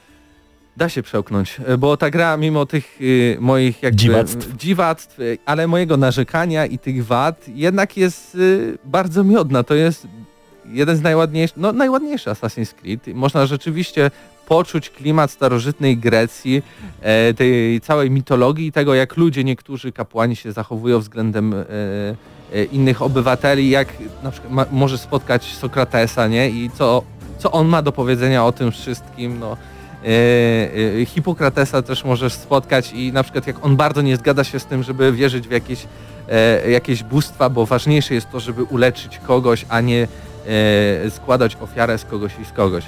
[0.77, 4.57] Da się przełknąć, bo ta gra mimo tych y, moich jakby Dziwactw.
[4.57, 9.63] dziwactw, y, ale mojego narzekania i tych wad jednak jest y, bardzo miodna.
[9.63, 10.07] To jest
[10.67, 13.07] jeden z najładniejszych, no najładniejszy Assassin's Creed.
[13.15, 14.11] Można rzeczywiście
[14.47, 16.63] poczuć klimat starożytnej Grecji,
[17.01, 21.65] e, tej całej mitologii i tego, jak ludzie, niektórzy kapłani się zachowują względem e,
[22.53, 23.89] e, innych obywateli, jak
[24.23, 26.51] na przykład ma, może spotkać Sokratesa, nie?
[26.51, 27.03] I co,
[27.39, 29.57] co on ma do powiedzenia o tym wszystkim, no.
[31.07, 34.83] Hipokratesa też możesz spotkać i na przykład jak on bardzo nie zgadza się z tym,
[34.83, 35.87] żeby wierzyć w jakieś,
[36.69, 40.09] jakieś bóstwa, bo ważniejsze jest to, żeby uleczyć kogoś, a nie
[41.11, 42.85] składać ofiarę z kogoś i z kogoś.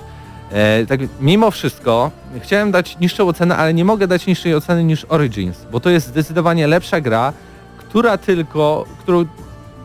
[0.53, 2.11] E, tak, mimo wszystko
[2.43, 6.07] chciałem dać niższą ocenę, ale nie mogę dać niższej oceny niż Origins, bo to jest
[6.07, 7.33] zdecydowanie lepsza gra,
[7.79, 9.25] która tylko, którą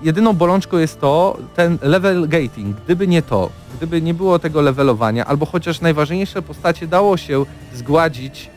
[0.03, 2.77] jedyną bolączką jest to ten level gating.
[2.85, 7.45] Gdyby nie to, gdyby nie było tego levelowania, albo chociaż najważniejsze postacie dało się
[7.75, 8.49] zgładzić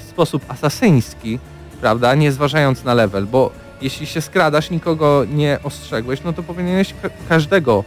[0.00, 1.38] w sposób asasyński,
[1.80, 3.50] prawda, nie zważając na level, bo
[3.82, 7.84] jeśli się skradasz, nikogo nie ostrzegłeś, no to powinieneś ka- każdego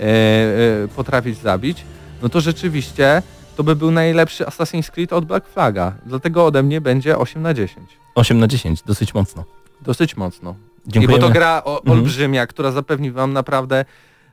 [0.00, 1.84] e, e, potrafić zabić,
[2.22, 3.22] no to rzeczywiście
[3.56, 5.92] to by był najlepszy Assassin's Creed od Black Flaga.
[6.06, 7.90] Dlatego ode mnie będzie 8 na 10.
[8.14, 9.44] 8 na 10, dosyć mocno.
[9.82, 10.54] Dosyć mocno.
[10.86, 11.20] I Dziękujemy.
[11.22, 11.98] bo to gra o, Mhm.
[11.98, 13.84] olbrzymia, która zapewni wam naprawdę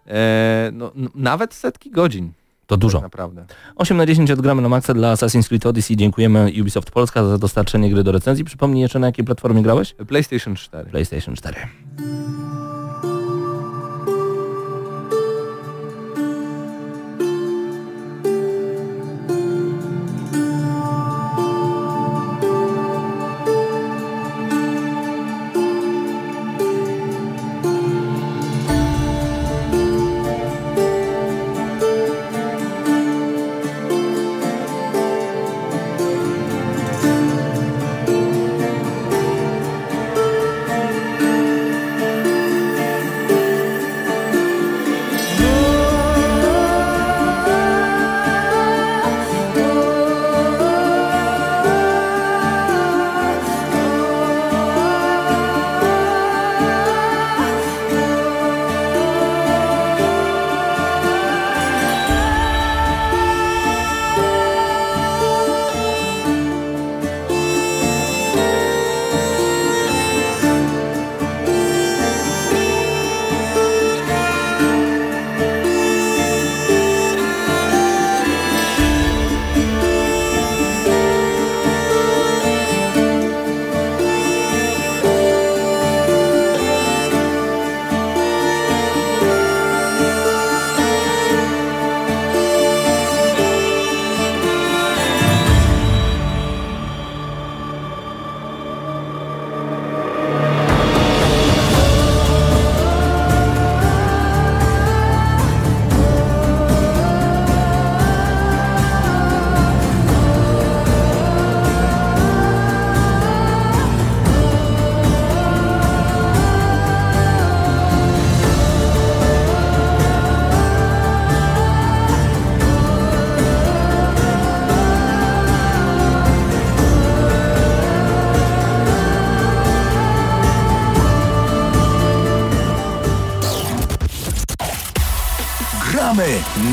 [0.07, 2.31] e, no, nawet setki godzin.
[2.67, 2.97] To dużo.
[2.97, 3.45] Tak naprawdę.
[3.75, 5.95] 8 na 10 odgramy na maksa dla Assassin's Creed Odyssey.
[5.97, 8.45] Dziękujemy Ubisoft Polska za dostarczenie gry do recenzji.
[8.45, 9.93] Przypomnij jeszcze na jakiej platformie grałeś?
[10.07, 10.89] PlayStation 4.
[10.89, 11.55] PlayStation 4.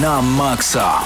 [0.04, 1.00] na maksa!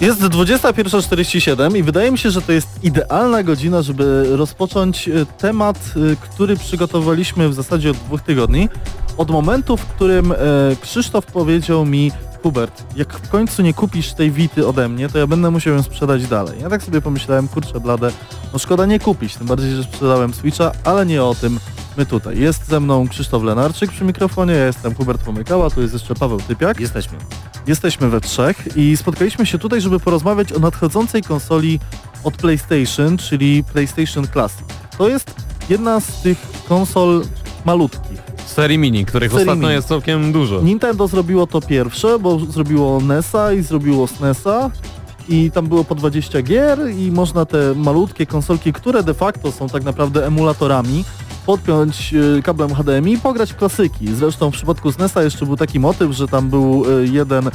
[0.00, 5.76] Jest 21.47 i wydaje mi się, że to jest idealna godzina, żeby rozpocząć e, temat,
[6.12, 8.68] e, który przygotowaliśmy w zasadzie od dwóch tygodni.
[9.16, 10.36] Od momentu, w którym e,
[10.82, 12.12] Krzysztof powiedział mi
[12.42, 15.82] Hubert, jak w końcu nie kupisz tej Wity ode mnie, to ja będę musiał ją
[15.82, 16.60] sprzedać dalej.
[16.60, 18.12] Ja tak sobie pomyślałem, kurczę blade,
[18.52, 21.60] no szkoda nie kupić, tym bardziej, że sprzedałem Switcha, ale nie o tym
[21.96, 22.38] my tutaj.
[22.38, 26.40] Jest ze mną Krzysztof Lenarczyk przy mikrofonie, ja jestem Hubert Pomykała, tu jest jeszcze Paweł
[26.40, 26.80] Typiak.
[26.80, 27.18] Jesteśmy.
[27.66, 31.80] Jesteśmy we trzech i spotkaliśmy się tutaj, żeby porozmawiać o nadchodzącej konsoli
[32.24, 34.64] od PlayStation, czyli PlayStation Classic.
[34.98, 35.34] To jest
[35.68, 36.38] jedna z tych
[36.68, 37.24] konsol
[37.64, 38.29] malutkich.
[38.46, 39.74] Serii mini, których Serii ostatnio mini.
[39.74, 40.60] jest całkiem dużo.
[40.60, 44.70] Nintendo zrobiło to pierwsze, bo zrobiło NESa i zrobiło SNESa
[45.28, 49.68] i tam było po 20 gier i można te malutkie konsolki, które de facto są
[49.68, 51.04] tak naprawdę emulatorami,
[51.46, 54.14] podpiąć y, kablem HDMI i pograć w klasyki.
[54.14, 57.50] Zresztą w przypadku SNESa jeszcze był taki motyw, że tam był y, jeden, y,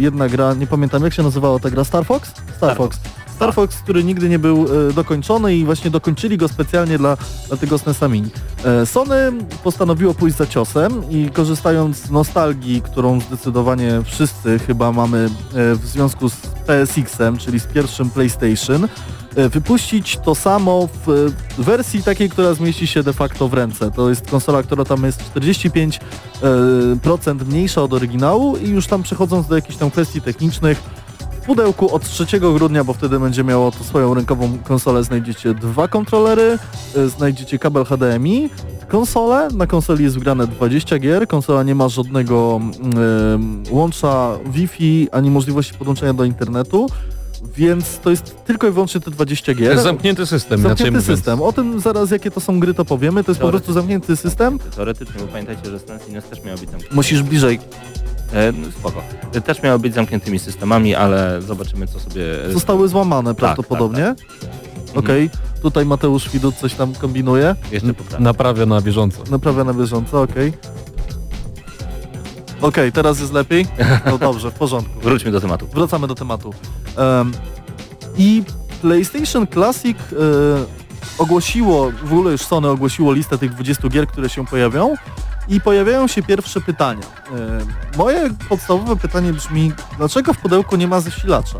[0.00, 2.32] jedna gra, nie pamiętam jak się nazywała ta gra, Star Fox?
[2.56, 2.98] Star Fox.
[3.40, 7.16] Star Fox, który nigdy nie był e, dokończony i właśnie dokończyli go specjalnie dla,
[7.48, 8.30] dla tego SNESa Mini.
[8.64, 9.32] E, Sony
[9.64, 15.18] postanowiło pójść za ciosem i korzystając z nostalgii, którą zdecydowanie wszyscy chyba mamy
[15.54, 16.36] e, w związku z
[16.66, 18.88] PSX-em, czyli z pierwszym PlayStation,
[19.50, 23.90] wypuścić to samo w wersji takiej, która zmieści się de facto w ręce.
[23.90, 25.98] To jest konsola, która tam jest 45%
[26.42, 30.82] e, procent mniejsza od oryginału i już tam przechodząc do jakichś tam kwestii technicznych,
[31.46, 36.58] pudełku od 3 grudnia, bo wtedy będzie miało to swoją rękową konsolę, znajdziecie dwa kontrolery,
[36.96, 38.50] y, znajdziecie kabel HDMI,
[38.88, 45.30] konsolę, na konsoli jest wgrane 20 gier, konsola nie ma żadnego mm, łącza Wi-Fi, ani
[45.30, 46.86] możliwości podłączenia do internetu,
[47.56, 49.70] więc to jest tylko i wyłącznie te 20 To gier.
[49.72, 51.06] jest zamknięty system, Zamknięty mówiąc.
[51.06, 51.42] system.
[51.42, 54.58] O tym zaraz jakie to są gry to powiemy, to jest po prostu zamknięty system.
[54.76, 56.94] Teoretycznie, bo pamiętajcie, że SNES i NES też miały być zamknięte.
[56.96, 57.58] Musisz bliżej.
[58.32, 59.02] E, no, spoko.
[59.44, 62.24] Też miały być zamkniętymi systemami, ale zobaczymy co sobie...
[62.52, 64.14] Zostały złamane prawdopodobnie.
[64.18, 65.30] tak, Okej,
[65.62, 67.54] tutaj Mateusz Widut coś tam kombinuje.
[67.72, 68.24] Jeszcze poprawię.
[68.24, 69.22] Naprawia na bieżąco.
[69.30, 70.52] Naprawia na bieżąco, okej.
[72.60, 73.66] Okej, teraz jest lepiej?
[74.06, 75.00] No dobrze, w porządku.
[75.00, 75.66] Wróćmy do tematu.
[75.74, 76.54] Wracamy do tematu.
[76.96, 77.32] Em,
[78.18, 78.42] I
[78.82, 80.16] PlayStation Classic e,
[81.18, 84.94] ogłosiło, w ogóle już Sony ogłosiło listę tych 20 gier, które się pojawią
[85.50, 87.02] i pojawiają się pierwsze pytania.
[87.02, 91.58] E, moje podstawowe pytanie brzmi, dlaczego w pudełku nie ma zasilacza?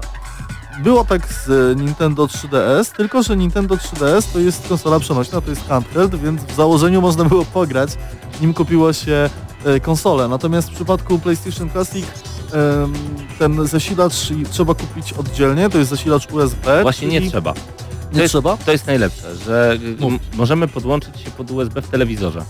[0.83, 5.69] Było tak z Nintendo 3DS, tylko że Nintendo 3DS to jest konsola przenośna, to jest
[5.69, 7.91] handheld, więc w założeniu można było pograć,
[8.41, 9.31] nim kupiło się
[9.65, 10.29] e, konsolę.
[10.29, 12.07] Natomiast w przypadku PlayStation Classic
[13.39, 14.15] ten zasilacz
[14.51, 16.83] trzeba kupić oddzielnie, to jest zasilacz USB.
[16.83, 17.51] Właśnie nie trzeba.
[17.51, 18.57] Nie to jest, trzeba?
[18.57, 20.13] To jest najlepsze, że Mów.
[20.37, 22.43] możemy podłączyć się pod USB w telewizorze.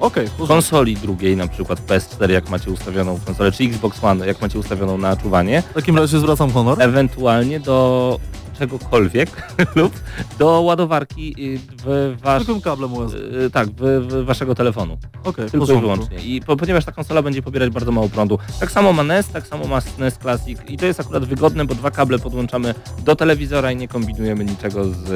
[0.00, 0.46] Okej, porządku.
[0.46, 4.58] Konsoli drugiej, na przykład w PS4, jak macie ustawioną konsolę, czy Xbox One, jak macie
[4.58, 6.82] ustawioną na czuwanie, w takim razie zwracam honor.
[6.82, 8.18] ewentualnie do
[8.58, 9.92] czegokolwiek lub
[10.38, 12.42] do ładowarki y, w wasz...
[12.42, 13.18] Zwykłym kablem USB.
[13.18, 14.98] y, Tak, w, w waszego telefonu.
[15.24, 16.18] W Tylko i wyłącznie.
[16.18, 18.38] I po, ponieważ ta konsola będzie pobierać bardzo mało prądu.
[18.60, 21.74] Tak samo ma NES, tak samo ma NES Classic i to jest akurat wygodne, bo
[21.74, 22.74] dwa kable podłączamy
[23.04, 25.10] do telewizora i nie kombinujemy niczego z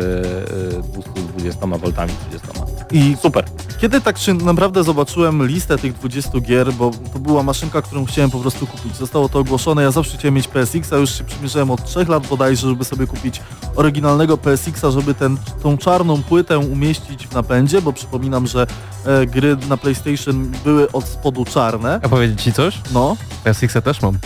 [0.74, 1.92] y, 220 V,
[2.30, 2.48] 30.
[2.90, 3.44] I Super.
[3.80, 8.30] Kiedy tak się naprawdę zobaczyłem listę tych 20 gier, bo to była maszynka, którą chciałem
[8.30, 8.96] po prostu kupić.
[8.96, 12.26] Zostało to ogłoszone, ja zawsze chciałem mieć PSX, a już się przymierzałem od 3 lat
[12.26, 13.27] bodajże, żeby sobie kupić
[13.76, 18.66] oryginalnego PSX-a, żeby ten, tą czarną płytę umieścić w napędzie, bo przypominam, że
[19.06, 22.00] e, gry na PlayStation były od spodu czarne.
[22.02, 22.80] A powiedzieć ci coś?
[22.92, 23.16] No.
[23.44, 24.18] PSX też mam.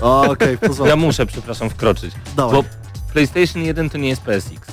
[0.00, 0.86] Okej, porządku.
[0.94, 2.14] Ja muszę, przepraszam, wkroczyć.
[2.36, 2.62] Dawaj.
[2.62, 2.64] Bo
[3.12, 4.72] PlayStation 1 to nie jest PSX.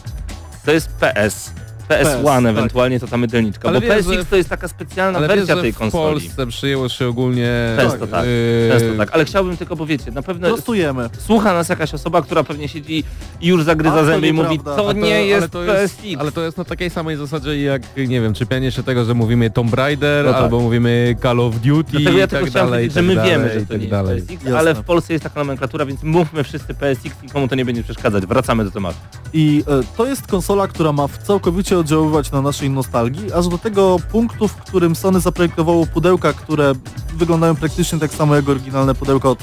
[0.65, 1.51] To jest PS.
[1.81, 2.45] PS, PS1 tak.
[2.45, 5.55] ewentualnie to ta mydelniczka, Ale bo wiesz, PSX to jest taka specjalna Ale wiesz, wersja
[5.55, 6.19] że tej w konsoli.
[6.21, 7.49] Polsce przyjęło się ogólnie...
[7.77, 11.09] Często tak, yy, Często tak, ale chciałbym tylko powiedzieć, na pewno Prostujemy.
[11.19, 13.03] słucha nas jakaś osoba, która pewnie siedzi
[13.41, 16.15] i już zagryza to zęby i mówi, to A nie jest to jest, PSX.
[16.19, 19.49] ale to jest na takiej samej zasadzie jak, nie wiem, czepianie się tego, że mówimy
[19.49, 20.41] Tomb Raider, No tak.
[20.41, 23.31] albo mówimy Call of Duty Dlatego ja tak chciałem dalej, powiedzieć, że tak my dalej,
[23.31, 24.15] wiemy, że to tak nie dalej.
[24.15, 24.59] jest PSX, Jasne.
[24.59, 27.83] ale w Polsce jest taka nomenklatura, więc mówmy wszyscy PSX i komu to nie będzie
[27.83, 28.25] przeszkadzać.
[28.25, 28.97] Wracamy do tematu.
[29.33, 33.57] I e, to jest konsola, która ma w- całkowicie oddziaływać na naszej nostalgii, aż do
[33.57, 36.73] tego punktu, w którym Sony zaprojektowało pudełka, które
[37.13, 39.39] wyglądają praktycznie tak samo jak oryginalne pudełka od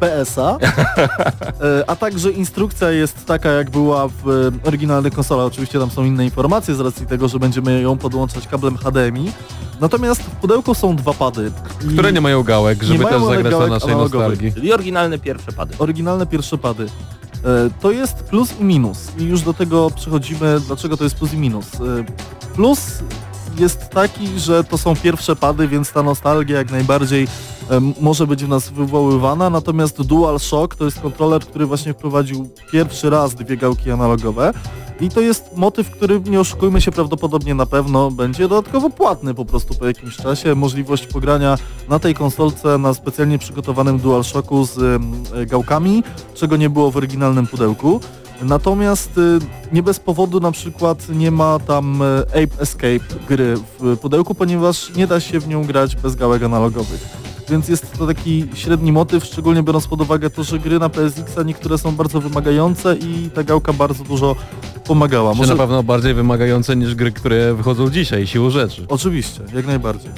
[0.00, 5.46] PS-a, e, a także instrukcja jest taka jak była w e, oryginalnych konsolach.
[5.46, 9.32] Oczywiście tam są inne informacje z racji tego, że będziemy ją podłączać kablem HDMI.
[9.80, 11.52] Natomiast w pudełku są dwa pady.
[11.92, 14.52] Które nie mają gałek, żeby też zagrać na naszej nostalgii.
[14.52, 15.74] Czyli oryginalne pierwsze pady.
[15.78, 16.86] Oryginalne pierwsze pady.
[17.44, 18.98] E, To jest plus i minus.
[19.18, 21.66] I już do tego przechodzimy, dlaczego to jest plus i minus.
[21.74, 21.78] E,
[22.54, 22.80] Plus
[23.58, 27.28] jest taki, że to są pierwsze pady, więc ta nostalgia jak najbardziej
[28.00, 33.34] może być w nas wywoływana, natomiast DualShock to jest kontroler, który właśnie wprowadził pierwszy raz
[33.34, 34.52] dwie gałki analogowe
[35.00, 39.44] i to jest motyw, który nie oszukujmy się prawdopodobnie na pewno będzie dodatkowo płatny po
[39.44, 40.54] prostu po jakimś czasie.
[40.54, 45.02] Możliwość pogrania na tej konsolce na specjalnie przygotowanym DualShocku z
[45.46, 46.02] gałkami,
[46.34, 48.00] czego nie było w oryginalnym pudełku.
[48.42, 49.38] Natomiast y,
[49.72, 54.94] nie bez powodu na przykład nie ma tam e, Ape Escape gry w pudełku, ponieważ
[54.94, 57.28] nie da się w nią grać bez gałek analogowych.
[57.50, 61.42] Więc jest to taki średni motyw, szczególnie biorąc pod uwagę to, że gry na PSX-a
[61.42, 64.36] niektóre są bardzo wymagające i ta gałka bardzo dużo
[64.84, 65.34] pomagała.
[65.34, 65.54] Może...
[65.54, 68.86] Na pewno bardziej wymagające niż gry, które wychodzą dzisiaj, siłą rzeczy.
[68.88, 70.10] Oczywiście, jak najbardziej.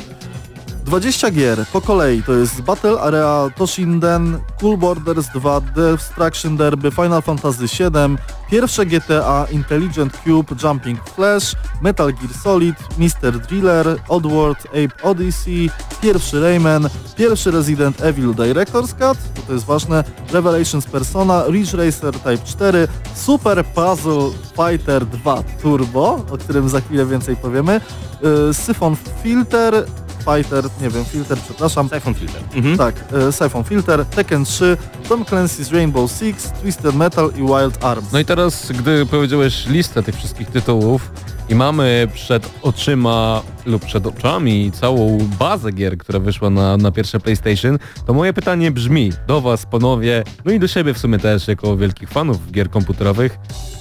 [0.84, 7.22] 20 gier po kolei to jest Battle Area Toshinden, Cool Borders 2, Destruction Derby, Final
[7.22, 8.16] Fantasy VII,
[8.50, 13.38] pierwsze GTA, Intelligent Cube, Jumping Flash, Metal Gear Solid, Mr.
[13.38, 15.70] Driller, Oddworld, Ape Odyssey,
[16.02, 22.14] pierwszy Rayman, pierwszy Resident Evil Director's Cut, to, to jest ważne, Revelations Persona, Ridge Racer
[22.14, 27.80] Type 4, Super Puzzle Fighter 2 Turbo, o którym za chwilę więcej powiemy,
[28.22, 29.86] yy, Syphon Filter,
[30.24, 32.42] Fighter, nie wiem, Filter, przepraszam, Siphon Filter.
[32.54, 32.78] Mhm.
[32.78, 32.94] tak,
[33.28, 34.76] e, Siphon Filter, Tekken 3,
[35.08, 38.12] Tom Clancy's Rainbow Six, Twisted Metal i Wild Arms.
[38.12, 41.10] No i teraz, gdy powiedziałeś listę tych wszystkich tytułów
[41.48, 47.20] i mamy przed oczyma lub przed oczami całą bazę gier, która wyszła na, na pierwsze
[47.20, 51.48] PlayStation, to moje pytanie brzmi do Was, panowie, no i do siebie w sumie też,
[51.48, 53.38] jako wielkich fanów gier komputerowych,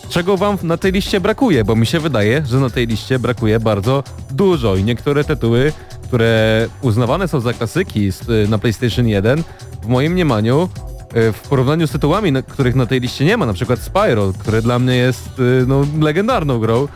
[0.09, 1.63] czego Wam na tej liście brakuje?
[1.63, 5.73] Bo mi się wydaje, że na tej liście brakuje bardzo dużo i niektóre tytuły,
[6.09, 9.43] które uznawane są za klasyki z, na PlayStation 1,
[9.83, 10.69] w moim mniemaniu
[11.13, 14.61] e, w porównaniu z tytułami, których na tej liście nie ma, na przykład Spyro, który
[14.61, 16.87] dla mnie jest e, no, legendarną grą.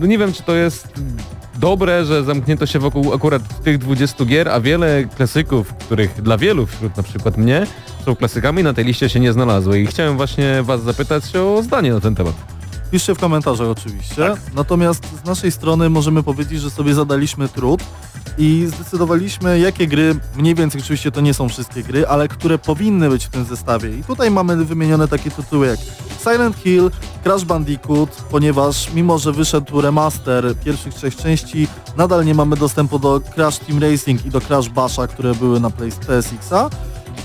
[0.00, 0.88] No nie wiem, czy to jest
[1.58, 6.66] dobre, że zamknięto się wokół akurat tych 20 gier, a wiele klasyków, których dla wielu,
[6.66, 7.66] wśród na przykład mnie,
[8.04, 9.80] są klasykami, na tej liście się nie znalazły.
[9.80, 12.55] I chciałem właśnie Was zapytać o zdanie na ten temat.
[12.90, 14.34] Piszcie w komentarzach oczywiście.
[14.54, 17.80] Natomiast z naszej strony możemy powiedzieć, że sobie zadaliśmy trud
[18.38, 23.08] i zdecydowaliśmy, jakie gry, mniej więcej oczywiście to nie są wszystkie gry, ale które powinny
[23.08, 23.98] być w tym zestawie.
[23.98, 25.78] I tutaj mamy wymienione takie tytuły jak
[26.22, 26.90] Silent Hill,
[27.22, 33.20] Crash Bandicoot, ponieważ mimo, że wyszedł remaster pierwszych trzech części, nadal nie mamy dostępu do
[33.34, 36.70] Crash Team Racing i do Crash Basha, które były na Play- PSX-a.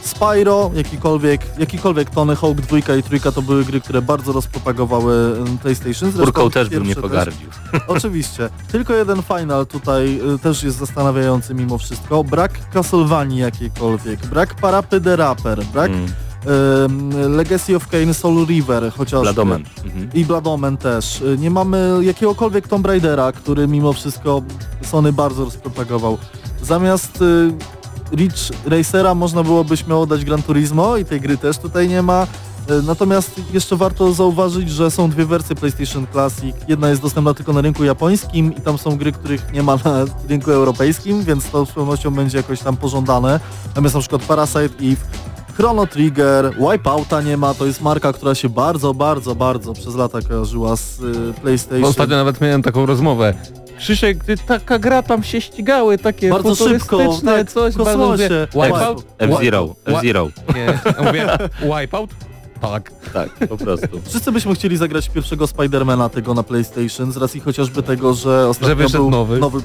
[0.01, 5.57] Spyro, jakikolwiek, jakikolwiek Tony Hawk 2 i 3 to były gry, które bardzo rozpropagowały em,
[5.57, 6.11] PlayStation.
[6.11, 7.49] Zresztą Urką też bym nie pogardził.
[7.87, 8.49] Oczywiście.
[8.71, 12.23] Tylko jeden final tutaj y, też jest zastanawiający mimo wszystko.
[12.23, 16.07] Brak Castlevanii jakiejkolwiek, brak Parapy the Rapper, brak Mm.
[17.35, 19.23] Legacy of Kain Soul River chociażby.
[19.23, 19.63] Bladomen.
[19.85, 20.09] Mhm.
[20.13, 21.21] I Bladomen też.
[21.21, 24.41] Y, Nie mamy jakiegokolwiek Tomb Raidera, który mimo wszystko
[24.81, 26.17] Sony bardzo rozpropagował.
[26.61, 27.23] Zamiast
[28.11, 32.27] Ridge Racera można byłoby śmiało dać Gran Turismo i tej gry też tutaj nie ma.
[32.69, 36.55] Y, Natomiast jeszcze warto zauważyć, że są dwie wersje PlayStation Classic.
[36.67, 40.05] Jedna jest dostępna tylko na rynku japońskim i tam są gry, których nie ma na
[40.29, 43.39] rynku europejskim, więc to z pewnością będzie jakoś tam pożądane.
[43.67, 45.01] Natomiast na przykład Parasite Eve,
[45.61, 50.21] Chrono Trigger, Wipeouta nie ma, to jest marka, która się bardzo, bardzo, bardzo przez lata
[50.21, 51.83] kojarzyła z y, PlayStation.
[51.83, 53.33] Ostatnio nawet miałem taką rozmowę.
[53.77, 58.15] Krzysiek, ty, taka gra tam się ścigały, takie Bardzo szybko, tak, coś bardzo-
[58.53, 59.05] Wipeout?
[59.17, 59.75] F-Zero.
[59.85, 60.29] F-Zero.
[60.55, 61.27] Nie, ja mówię,
[61.81, 62.09] Wipeout?
[62.61, 62.91] Tak.
[63.13, 63.87] Tak, po prostu.
[64.05, 68.75] Wszyscy byśmy chcieli zagrać pierwszego Spidermana tego na PlayStation, z racji chociażby tego, że ostatnio
[68.75, 69.39] wyszedł był nowy.
[69.39, 69.61] nowy,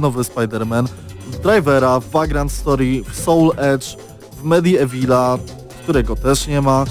[0.00, 0.86] nowy Spider-Man,
[1.30, 3.96] w Drivera, w Vagrant Story, w Soul Edge,
[4.40, 5.38] w Medievila,
[5.82, 6.84] którego też nie ma.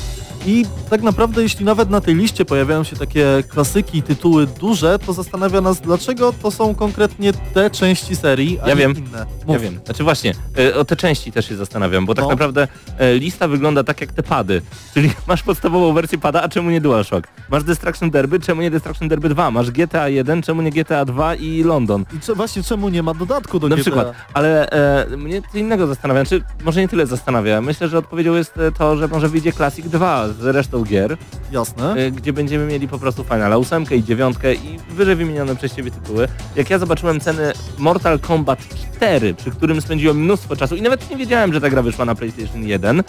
[0.50, 5.14] I tak naprawdę jeśli nawet na tej liście pojawiają się takie klasyki, tytuły duże, to
[5.14, 8.94] zastanawia nas dlaczego to są konkretnie te części serii, a Ja nie wiem.
[8.98, 9.18] inne.
[9.18, 9.62] Ja Mów.
[9.62, 9.80] wiem.
[9.86, 12.30] Znaczy właśnie, e, o te części też się zastanawiam, bo tak No.
[12.32, 14.62] naprawdę e, lista wygląda tak jak te pady.
[14.94, 17.28] Czyli masz podstawową wersję pada, a czemu nie DualShock?
[17.50, 19.52] Masz Destruction Derby, czemu nie Destruction Derby 2?
[19.52, 22.06] Masz GTA 1, czemu nie GTA 2 i London?
[22.18, 23.82] I cze- właśnie czemu nie ma dodatku do Na GTA?
[23.82, 27.62] przykład, ale e, mnie co innego zastanawia, czy może nie tyle zastanawia.
[27.62, 31.18] Myślę, że odpowiedzią jest e, to, że może wyjdzie Classic 2 z resztą gier,
[31.52, 31.98] Jasne.
[31.98, 35.92] y, gdzie będziemy mieli po prostu Finala 8 i 9 i wyżej wymienione przez Ciebie
[35.92, 36.28] tytuły.
[36.56, 38.60] Jak ja zobaczyłem ceny Mortal Kombat
[38.96, 42.16] 4, przy którym spędziłem mnóstwo czasu i nawet nie wiedziałem, że ta gra wyszła na
[42.16, 43.04] PlayStation 1,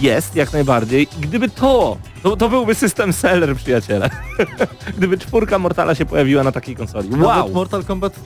[0.00, 1.08] jest jak najbardziej.
[1.20, 4.10] Gdyby to, to, to byłby system seller, przyjaciele.
[4.98, 7.08] gdyby czwórka Mortala się pojawiła na takiej konsoli.
[7.10, 7.20] Wow!
[7.20, 8.20] Nawet Mortal Kombat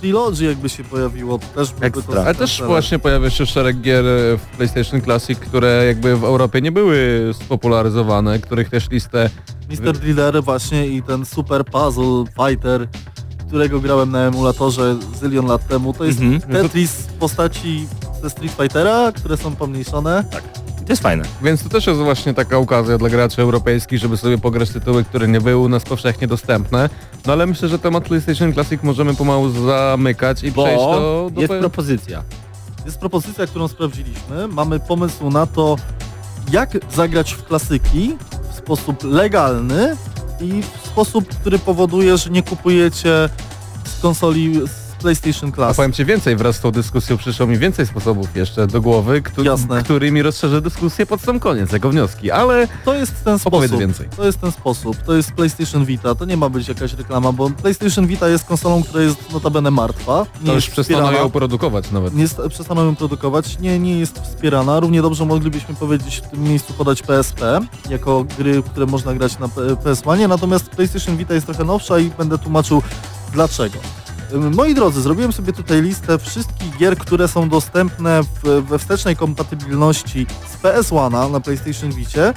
[0.00, 2.14] Trilogy jakby się pojawiło, to też byłby Ekstra.
[2.14, 2.66] to Ale też super.
[2.66, 7.30] właśnie pojawia się szereg gier e, w PlayStation Classic, które jakby w Europie nie były
[7.42, 9.30] spopularyzowane, których też listę
[9.70, 9.98] Mr.
[9.98, 12.88] Driller właśnie i ten Super Puzzle Fighter,
[13.48, 16.40] którego grałem na emulatorze zylion lat temu, to jest Mhm.
[16.62, 17.86] Tetris w postaci
[18.22, 20.24] ze Street Fightera, które są pomniejszone.
[20.88, 21.24] To jest fajne.
[21.42, 25.28] Więc to też jest właśnie taka okazja dla graczy europejskich, żeby sobie pograć tytuły, które
[25.28, 26.88] nie były u nas powszechnie dostępne.
[27.26, 31.30] No ale myślę, że temat PlayStation Classic możemy pomału zamykać i przejść Bo do...
[31.34, 32.22] do jest pe- propozycja.
[32.84, 34.48] Jest propozycja, którą sprawdziliśmy.
[34.48, 35.76] Mamy pomysł na to,
[36.52, 38.16] jak zagrać w klasyki
[38.52, 39.96] w sposób legalny
[40.40, 43.28] i w sposób, który powoduje, że nie kupujecie
[43.84, 45.76] z konsoli z PlayStation A Classic.
[45.76, 49.44] powiem Ci więcej, wraz z tą dyskusją przyszło mi więcej sposobów jeszcze do głowy, któ-
[49.44, 49.82] Jasne.
[49.82, 53.80] którymi rozszerzę dyskusję pod sam koniec, jako wnioski, ale To jest ten opowiedz sposób.
[53.80, 54.08] więcej.
[54.16, 54.96] To jest ten sposób.
[54.96, 56.14] To jest PlayStation Vita.
[56.14, 60.26] To nie ma być jakaś reklama, bo PlayStation Vita jest konsolą, która jest notabene martwa.
[60.40, 61.18] Nie To już przestaną wspierana.
[61.24, 62.14] ją produkować nawet.
[62.14, 64.80] Nie jest, przestaną ją produkować, nie, nie jest wspierana.
[64.80, 69.48] Równie dobrze moglibyśmy powiedzieć w tym miejscu podać PSP, jako gry, które można grać na
[69.48, 72.82] P- PS1, natomiast PlayStation Vita jest trochę nowsza i będę tłumaczył
[73.32, 73.78] dlaczego.
[74.34, 80.26] Moi drodzy, zrobiłem sobie tutaj listę wszystkich gier, które są dostępne w, we wstecznej kompatybilności
[80.50, 82.34] z PS1 na PlayStation Vicie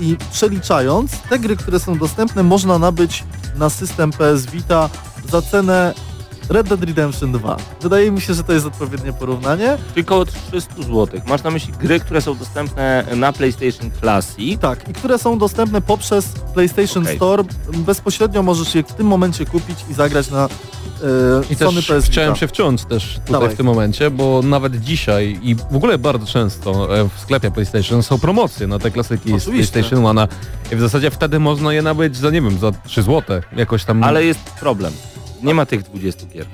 [0.00, 3.24] i przeliczając, te gry, które są dostępne można nabyć
[3.56, 4.90] na system PS Vita
[5.30, 5.94] za cenę
[6.52, 7.56] Red Dead Redemption 2.
[7.80, 9.78] Wydaje mi się, że to jest odpowiednie porównanie.
[9.94, 11.08] Czyli około 300 zł.
[11.26, 14.60] Masz na myśli gry, które są dostępne na PlayStation Classic.
[14.60, 17.16] Tak, i które są dostępne poprzez PlayStation Okej.
[17.16, 17.44] Store.
[17.72, 20.48] Bezpośrednio możesz je w tym momencie kupić i zagrać na e,
[21.50, 23.54] I Sony też PS chciałem się wciąć też tutaj Dawaj.
[23.54, 28.02] w tym momencie, bo nawet dzisiaj i w ogóle bardzo często e, w sklepie PlayStation
[28.02, 29.44] są promocje na te klasyki z.
[29.44, 30.28] PlayStation 1
[30.72, 34.04] i w zasadzie wtedy można je nabyć za nie wiem, za 3 zł, jakoś tam.
[34.04, 34.92] Ale jest problem.
[35.42, 36.46] Nie ma tych 20 gier.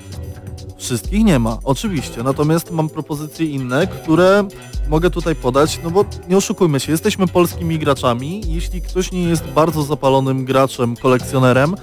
[0.77, 2.23] Wszystkich nie ma, oczywiście.
[2.23, 4.47] Natomiast mam propozycje inne, które
[4.89, 8.41] mogę tutaj podać, no bo nie oszukujmy się, jesteśmy polskimi graczami.
[8.47, 11.75] Jeśli ktoś nie jest bardzo zapalonym graczem, kolekcjonerem,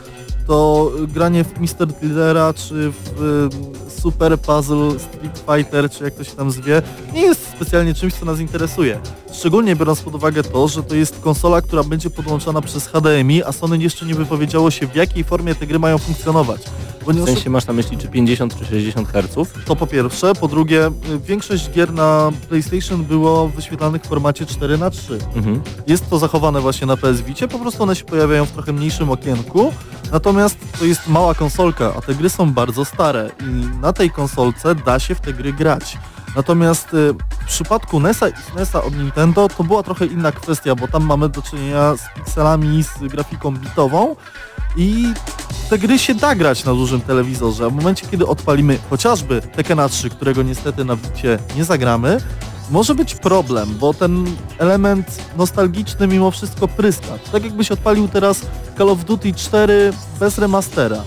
[0.47, 1.86] to granie w Mr.
[2.03, 3.49] Dealera czy w
[4.01, 6.82] Super Puzzle Street Fighter, czy jak to się tam zwie,
[7.14, 8.99] nie jest specjalnie czymś, co nas interesuje.
[9.32, 13.53] Szczególnie biorąc pod uwagę to, że to jest konsola, która będzie podłączona przez HDMI, a
[13.53, 16.61] Sony jeszcze nie wypowiedziało się, w jakiej formie te gry mają funkcjonować.
[17.07, 19.49] Bo W sensie masz na myśli czy 50 czy 60 Hz?
[19.66, 20.34] to po pierwsze.
[20.34, 20.92] Po drugie, y,
[21.26, 25.62] większość gier na PlayStation było wyświetlanych w formacie 4 na 3 Mhm.
[25.86, 29.11] Jest to zachowane właśnie na PS Vicie, po prostu one się pojawiają w trochę mniejszym
[29.11, 29.72] okienku.
[30.12, 30.36] Natomiast
[30.78, 34.99] to jest mała konsolka, a te gry są bardzo stare i na tej konsolce da
[34.99, 35.99] się w te gry grać.
[36.37, 40.89] Natomiast y, w przypadku NESa i SNESa od Nintendo to była trochę inna kwestia, bo
[40.89, 44.16] tam mamy do czynienia z pikselami, z grafiką bitową
[44.76, 45.12] i
[45.70, 47.70] te gry się da grać na dużym telewizorze.
[47.70, 52.20] W momencie, kiedy odpalimy chociażby Tekkena 3, którego niestety na Vicie nie zagramy,
[52.71, 54.25] może być problem, bo ten
[54.59, 55.07] element
[55.37, 57.19] nostalgiczny mimo wszystko pryska.
[57.33, 58.41] Tak jakbyś odpalił teraz
[58.79, 61.03] Call of Duty 4 bez remastera.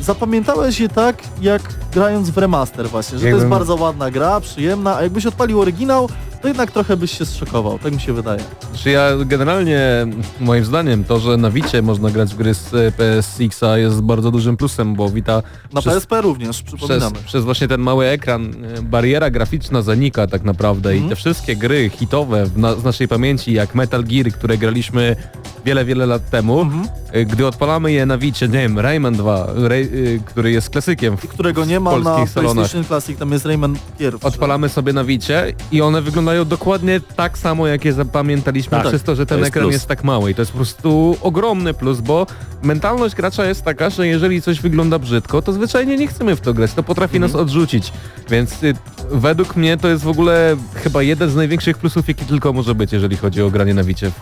[0.00, 4.96] Zapamiętałeś je tak, jak grając w remaster właśnie, że to jest bardzo ładna gra, przyjemna,
[4.96, 6.08] a jakbyś odpalił oryginał,
[6.42, 8.40] to jednak trochę byś się zszokował, tak mi się wydaje.
[8.74, 10.06] Czy ja generalnie,
[10.40, 14.30] moim zdaniem, to, że na Vicie można grać w gry z e, PSX-a jest bardzo
[14.30, 17.16] dużym plusem, bo Vita Na Przez- PSP również, przez, przypominamy.
[17.26, 21.06] przez właśnie ten mały ekran e, bariera graficzna zanika tak naprawdę Mhm.
[21.06, 25.16] i te wszystkie gry hitowe w na, z naszej pamięci, jak Metal Gear, które graliśmy
[25.64, 26.88] wiele, wiele lat temu, Mhm.
[27.12, 29.90] e, gdy odpalamy je na Vicie, nie wiem, Rayman 2, Ray,
[30.26, 32.54] który jest klasykiem w którego nie ma na salonach.
[32.54, 34.26] PlayStation Classic, tam jest Rayman pierwszy.
[34.26, 39.02] Odpalamy sobie na Vicie i one wyglądają dokładnie tak samo, jak je zapamiętaliśmy Tak, przez
[39.02, 39.72] to, że ten jest ekran plus.
[39.72, 40.30] jest tak mały.
[40.30, 42.26] I to jest po prostu ogromny plus, bo
[42.62, 46.54] mentalność gracza jest taka, że jeżeli coś wygląda brzydko, to zwyczajnie nie chcemy w to
[46.54, 46.72] grać.
[46.72, 47.32] To potrafi Mhm.
[47.32, 47.92] nas odrzucić.
[48.30, 48.74] Więc y,
[49.10, 52.92] według mnie to jest w ogóle chyba jeden z największych plusów, jaki tylko może być,
[52.92, 54.14] jeżeli chodzi o granie na Vicie w,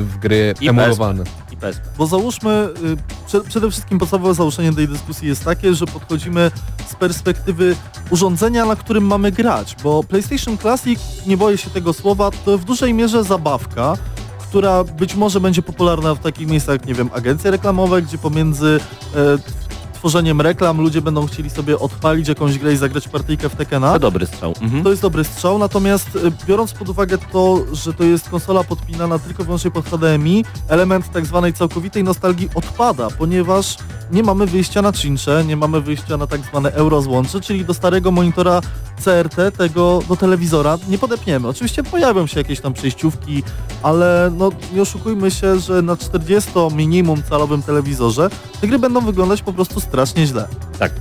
[0.00, 1.24] w gry I emulowane.
[1.52, 1.82] I PSP.
[1.98, 2.50] Bo załóżmy,
[2.84, 6.50] y, prze, przede wszystkim podstawowe założenie tej dyskusji jest takie, że podchodzimy
[6.90, 7.76] z perspektywy
[8.10, 12.64] urządzenia, na którym mamy grać, bo PlayStation Classic, nie boję się tego słowa, to w
[12.64, 13.96] dużej mierze zabawka,
[14.38, 18.80] która być może będzie popularna w takich miejscach jak, nie wiem, agencje reklamowe, gdzie pomiędzy
[19.16, 19.38] e,
[20.06, 23.92] tworzeniem reklam ludzie będą chcieli sobie odpalić jakąś grę i zagrać partyjkę w Tekena.
[23.92, 24.54] To dobry strzał.
[24.60, 24.84] Mhm.
[24.84, 29.18] To jest dobry strzał, natomiast y, biorąc pod uwagę to, że to jest konsola podpinana
[29.18, 33.76] tylko wyłącznie pod HDMI, element tak zwanej całkowitej nostalgii odpada, ponieważ
[34.12, 38.10] nie mamy wyjścia na czyncze, nie mamy wyjścia na tak zwane eurozłącze, czyli do starego
[38.10, 38.60] monitora
[39.04, 41.48] CRT tego do telewizora nie podepniemy.
[41.48, 43.42] Oczywiście pojawią się jakieś tam przejściówki,
[43.82, 48.30] ale no nie oszukujmy się, że na 40 minimum calowym telewizorze
[48.60, 50.48] te gry będą wyglądać po prostu strasznie źle.
[50.78, 50.92] Tak,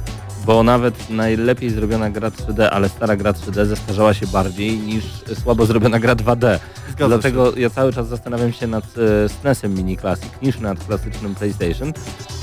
[0.45, 5.03] bo nawet najlepiej zrobiona gra 3D, ale stara gra 3D zestarzała się bardziej niż
[5.43, 6.59] słabo zrobiona gra 2D.
[6.91, 7.61] Zgadza Dlatego się.
[7.61, 11.93] ja cały czas zastanawiam się nad e, SNES-em Mini Classic niż nad klasycznym PlayStation.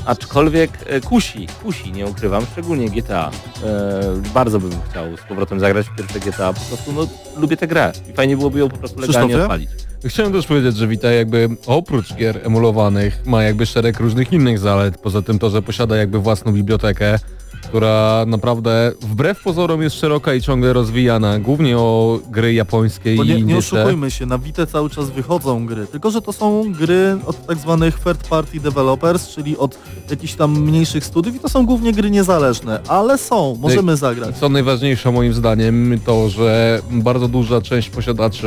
[0.07, 3.31] Aczkolwiek e, kusi, kusi, nie ukrywam, szczególnie GTA.
[3.65, 4.01] E,
[4.35, 7.07] bardzo bym chciał z powrotem zagrać w pierwsze GTA, po prostu no,
[7.41, 9.43] lubię tę grę i fajnie byłoby ją po prostu legalnie Krzysztofie?
[9.43, 9.71] odpalić.
[10.05, 14.99] Chciałem też powiedzieć, że Vita jakby oprócz gier emulowanych ma jakby szereg różnych innych zalet,
[14.99, 17.19] poza tym to, że posiada jakby własną bibliotekę,
[17.63, 23.29] która naprawdę wbrew pozorom jest szeroka i ciągle rozwijana, głównie o gry japońskie Bo i
[23.29, 23.59] nie, nie indycze.
[23.59, 27.59] oszukujmy się, na Vita cały czas wychodzą gry, tylko że to są gry od tak
[27.59, 29.79] zwanych third party developers, czyli od
[30.11, 34.37] jakichś tam mniejszych studiów i to są głównie gry niezależne, ale są, możemy zagrać.
[34.37, 38.47] Co najważniejsze moim zdaniem to, że bardzo duża część posiadaczy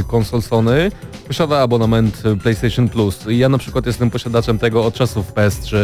[0.00, 0.90] y, konsol Sony
[1.28, 3.26] posiada abonament PlayStation Plus.
[3.28, 5.76] I Ja na przykład jestem posiadaczem tego od czasów PS3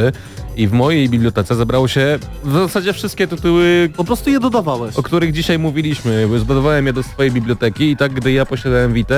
[0.58, 4.96] i w mojej bibliotece zebrało się w zasadzie wszystkie tytuły, Po prostu je dodawałeś.
[4.96, 6.28] o których dzisiaj mówiliśmy.
[6.38, 9.14] Zbudowałem je do swojej biblioteki i tak gdy ja posiadałem Vita,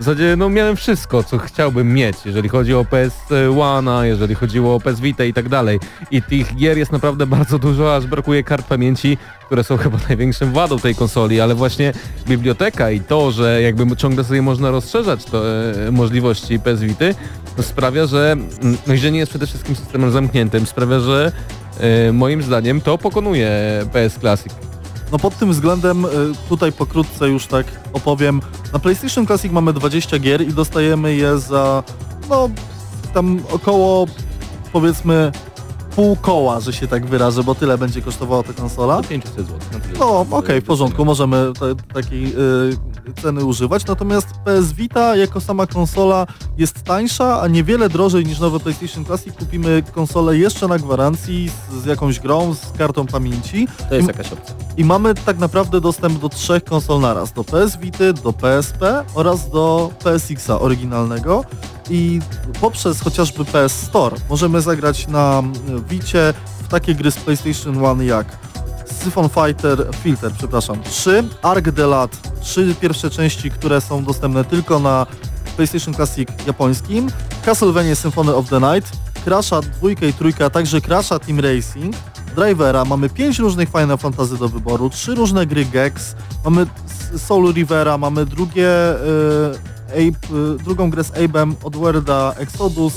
[0.00, 4.80] w zasadzie no miałem wszystko, co chciałbym mieć, jeżeli chodzi o PS1, jeżeli chodziło o
[4.80, 5.80] PS Vita i tak dalej.
[6.10, 10.52] I tych gier jest naprawdę bardzo dużo, aż brakuje kart pamięci, które są chyba największym
[10.52, 11.92] wadą tej konsoli, ale właśnie
[12.28, 15.42] biblioteka i to, że jakby ciągle sobie można rozszerzać to,
[15.86, 17.14] e, możliwości PS Vity,
[17.62, 21.32] sprawia, że mm, no jest przede wszystkim systemem zamkniętym, sprawia, że
[21.80, 23.50] e, moim zdaniem to pokonuje
[23.92, 24.52] PS Classic.
[25.12, 26.08] No pod tym względem y,
[26.48, 28.40] tutaj pokrótce już tak opowiem.
[28.72, 31.82] Na PlayStation Classic mamy 20 gier i dostajemy je za
[32.30, 32.50] no
[33.14, 34.06] tam około
[34.72, 35.32] powiedzmy
[36.00, 39.02] pół koła, że się tak wyrażę, bo tyle będzie kosztowała ta konsola.
[39.02, 39.58] 500 zł.
[39.98, 45.66] No okej, w porządku, możemy te, takiej y, ceny używać, natomiast PS Vita jako sama
[45.66, 46.26] konsola
[46.58, 51.82] jest tańsza, a niewiele drożej niż nowy PlayStation Classic kupimy konsolę jeszcze na gwarancji z,
[51.82, 54.54] z jakąś grą, z kartą pamięci To jest jakaś opcja.
[54.76, 59.50] i mamy tak naprawdę dostęp do trzech konsol naraz, do PS Vity, do PSP oraz
[59.50, 61.44] do PSX-a oryginalnego
[61.90, 62.20] i
[62.60, 68.02] poprzez chociażby PS Store możemy zagrać na mm, Vicie w takie gry z PlayStation 1
[68.02, 68.26] jak
[69.04, 72.10] Siphon Fighter, Filter, przepraszam, 3, Arc the Lat,
[72.40, 75.06] trzy pierwsze części, które są dostępne tylko na
[75.56, 77.10] PlayStation Classic japońskim,
[77.44, 78.92] Castlevania Symphony of the Night,
[79.24, 81.96] Crasha 2 i 3, a także Crasha Team Racing,
[82.36, 86.14] Drivera, mamy pięć różnych Final Fantasy do wyboru, trzy różne gry Gex,
[86.44, 86.66] mamy
[87.16, 92.94] Soul Rivera, mamy drugie, y, Ape, y, drugą grę z Abe'em, Oddworlda Exodus,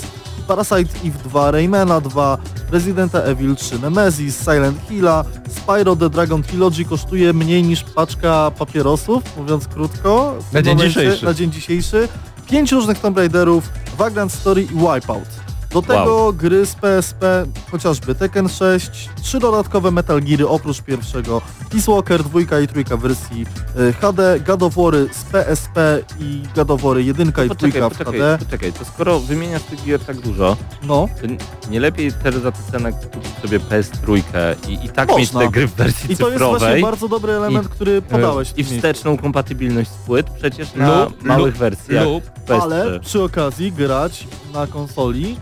[0.48, 2.38] Parasite Eve 2, Raymana 2,
[2.72, 9.24] Residenta Evil 3, Nemesis, Silent Hilla, Spyro the Dragon Trilogy kosztuje mniej niż paczka papierosów,
[9.38, 10.36] mówiąc krótko.
[10.54, 11.26] Na dzień momencie, dzisiejszy.
[11.26, 12.08] Na dzień dzisiejszy.
[12.50, 15.43] Pięć różnych Tomb Raiderów, Vagrant Story i Wipeout.
[15.74, 21.92] Do tego gry z PSP, chociażby Tekken 6, trzy dodatkowe Metal Geary oprócz pierwszego, Peace
[21.92, 23.46] Walker 2 i 3 w wersji
[23.80, 28.38] y, HD, War z PSP i War 1 i 2 Poczekaj, w poczekaj, HD.
[28.46, 32.60] poczekaj, to skoro wymieniasz tych gier tak dużo, No, to nie lepiej też za tę
[32.72, 34.22] cenę kupić sobie PS3
[34.70, 35.20] i, i tak Można.
[35.40, 38.50] mieć te gry w wersji i to jest właśnie cyfrowej bardzo dobry element, który podałeś
[38.52, 43.00] w i wsteczną kompatybilność z płyt przecież na Lub- małych lub- wersjach lub PS3, Ale
[43.00, 45.38] przy okazji grać na konsoli,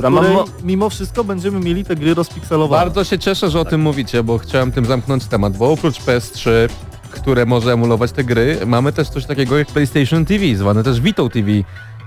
[0.00, 2.84] która której mo- mimo wszystko będziemy mieli te gry rozpikselowane.
[2.84, 6.50] Bardzo się cieszę, że o tym mówicie, bo chciałem tym zamknąć temat, bo oprócz PS3,
[7.10, 11.28] które może emulować te gry, mamy też coś takiego jak PlayStation TV, zwane też Vita
[11.28, 11.50] TV.
[11.50, 11.64] I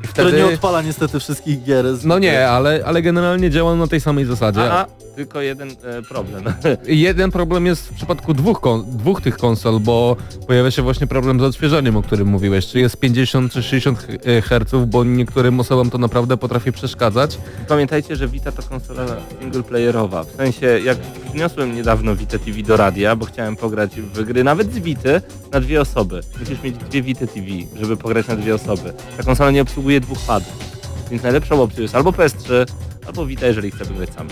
[0.07, 0.37] Które wtedy...
[0.47, 1.95] nie odpala niestety wszystkich gier.
[1.97, 4.71] z- No nie, ale, ale generalnie działa na tej samej zasadzie.
[4.73, 4.85] a,
[5.15, 6.43] tylko jeden e, problem.
[6.87, 10.15] Jeden problem jest w przypadku dwóch, dwóch tych konsol, bo
[10.47, 12.67] pojawia się właśnie problem z odświeżaniem, o którym mówiłeś.
[12.67, 14.07] Czy jest 50 czy 60
[14.43, 17.37] Hz, bo niektórym osobom to naprawdę potrafi przeszkadzać.
[17.67, 19.05] Pamiętajcie, że Vita to konsola
[19.39, 20.23] singleplayerowa.
[20.23, 20.97] W sensie, jak
[21.29, 25.59] przyniosłem niedawno Vita TV do radia, bo chciałem pograć w gry nawet z Vity na
[25.59, 26.21] dwie osoby.
[26.39, 28.93] Musisz mieć dwie Vita TV, żeby pograć na dwie osoby.
[29.17, 30.73] Ta konsola nie obsługuje dwóch padów.
[31.11, 32.65] Więc najlepszą opcją jest albo PS3,
[33.07, 34.29] albo Vita, jeżeli chcemy grać sami.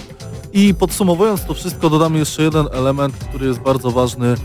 [0.54, 4.36] I podsumowując to wszystko, dodamy jeszcze jeden element, który jest bardzo ważny.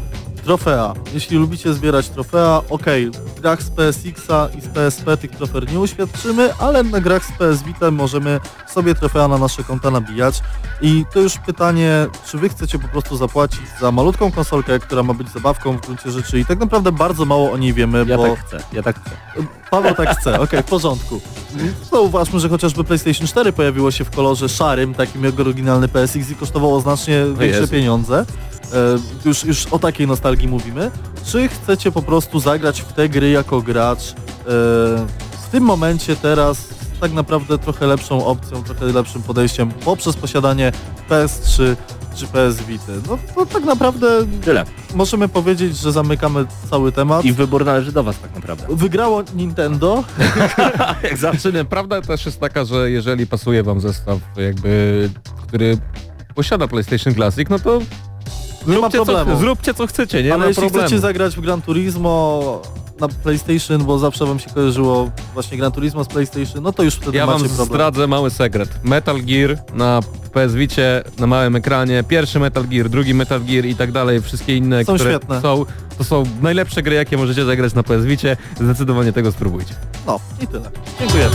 [0.46, 0.94] Trofea.
[1.14, 5.80] Jeśli lubicie zbierać trofea, okej, w grach z PSX-a i z PSP tych trofeów nie
[5.80, 10.42] uświadczymy, ale na grach z PS Vita możemy sobie trofea na nasze konta nabijać.
[10.80, 15.14] I to już pytanie, czy wy chcecie po prostu zapłacić za malutką konsolkę, która ma
[15.14, 18.22] być zabawką w gruncie rzeczy i tak naprawdę bardzo mało o niej wiemy, Ja bo
[18.22, 19.10] tak chcę, ja tak chcę.
[19.70, 21.20] Paweł tak chce, okej, w porządku.
[21.90, 26.34] Zauważmy, że chociażby PlayStation 4 pojawiło się w kolorze szarym, takim jak oryginalny PSX i
[26.34, 28.24] kosztowało znacznie większe pieniądze.
[28.72, 30.90] E, już, już o takiej nostalgii mówimy.
[31.24, 34.10] Czy chcecie po prostu zagrać w te gry jako gracz?
[34.10, 34.14] E,
[35.46, 36.68] w tym momencie teraz
[37.00, 40.72] tak naprawdę trochę lepszą opcją, trochę lepszym podejściem poprzez posiadanie
[41.10, 41.76] PS3
[42.16, 42.92] czy PS Vita.
[43.08, 44.06] No to tak naprawdę
[44.44, 44.64] Tyle.
[44.94, 47.24] możemy powiedzieć, że zamykamy cały temat.
[47.24, 48.66] I wybór należy do was tak naprawdę.
[48.70, 50.04] Wygrało Nintendo,
[51.02, 51.50] Jak zawsze.
[51.50, 55.10] Znaczy, prawda też jest taka, że jeżeli pasuje wam zestaw jakby,
[55.46, 55.78] który
[56.34, 57.80] posiada PlayStation Classic, no to
[58.66, 59.30] nie ma zróbcie, problemu.
[59.32, 60.86] co, zróbcie co chcecie, nie Ale ma jeśli problemu.
[60.86, 62.62] chcecie zagrać w Gran Turismo
[63.00, 66.94] na PlayStation, bo zawsze wam się kojarzyło właśnie Gran Turismo z PlayStation, no to już
[66.94, 67.68] wtedy Ja wam macie problem.
[67.68, 68.68] zdradzę mały sekret.
[68.84, 70.00] Metal Gear na
[70.32, 74.56] PS Vicie, na małym ekranie, pierwszy Metal Gear, drugi Metal Gear i tak dalej, wszystkie
[74.56, 75.40] inne, Są które świetne.
[75.40, 75.64] są,
[75.98, 78.36] to są najlepsze gry, jakie możecie zagrać na PS Vicie.
[78.60, 79.74] Zdecydowanie tego spróbujcie.
[80.06, 80.70] No i tyle.
[81.00, 81.28] Dziękuję.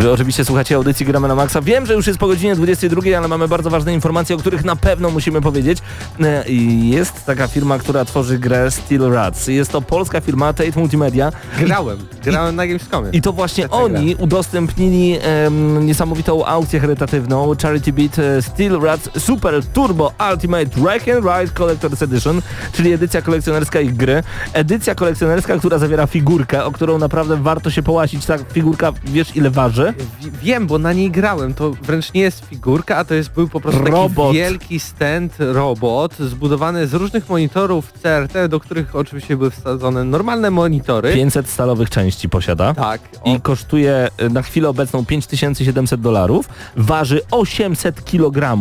[0.00, 1.62] Wy oczywiście słuchacie audycji Gramy na Maxa.
[1.62, 4.76] Wiem, że już jest po godzinie 22, ale mamy bardzo ważne informacje, o których na
[4.76, 5.78] pewno musimy powiedzieć.
[6.20, 9.46] E, i Jest taka firma, która tworzy grę Steel Rats.
[9.46, 13.10] Jest to polska firma Tate Multimedia Grałem, grałem na Gamescomie.
[13.12, 19.66] i to właśnie oni udostępnili em, niesamowitą aukcję charytatywną Charity Beat e, Steel Rats Super
[19.66, 22.42] Turbo Ultimate Wreck and Ride Collector's Edition,
[22.72, 24.22] czyli edycja kolekcjonerska ich gry.
[24.52, 28.26] Edycja kolekcjonerska, która zawiera figurkę, o którą naprawdę warto się połasić.
[28.26, 29.89] Ta figurka, wiesz ile waży?
[29.92, 31.54] Wi- Wiem, bo na niej grałem.
[31.54, 34.26] To wręcz nie jest figurka, a to jest był po prostu Robot.
[34.26, 40.50] taki wielki stand robot zbudowany z różnych monitorów CRT, do których oczywiście były wsadzone normalne
[40.50, 41.14] monitory.
[41.14, 42.74] 500 stalowych części posiada.
[42.74, 43.00] Tak.
[43.22, 48.58] O, I kosztuje y, na chwilę obecną 5700 dolarów, waży 800 kg.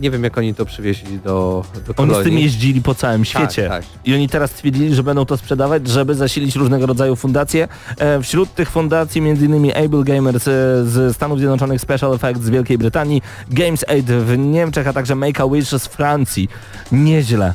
[0.00, 2.24] Nie wiem jak oni to przywieźli do, do Oni z kolonii.
[2.24, 3.68] tym jeździli po całym świecie.
[3.68, 3.84] tak.
[4.04, 7.68] I oni teraz stwierdzili, że będą to sprzedawać, żeby zasilić różnego rodzaju fundacje.
[7.98, 9.72] E, wśród tych fundacji m.in.
[9.84, 10.50] Able Gamers e,
[10.84, 15.68] z Stanów Zjednoczonych, Special Effects z Wielkiej Brytanii, Games Aid w Niemczech, a także Make-A-Wish
[15.68, 16.48] z Francji.
[16.92, 17.54] Nieźle.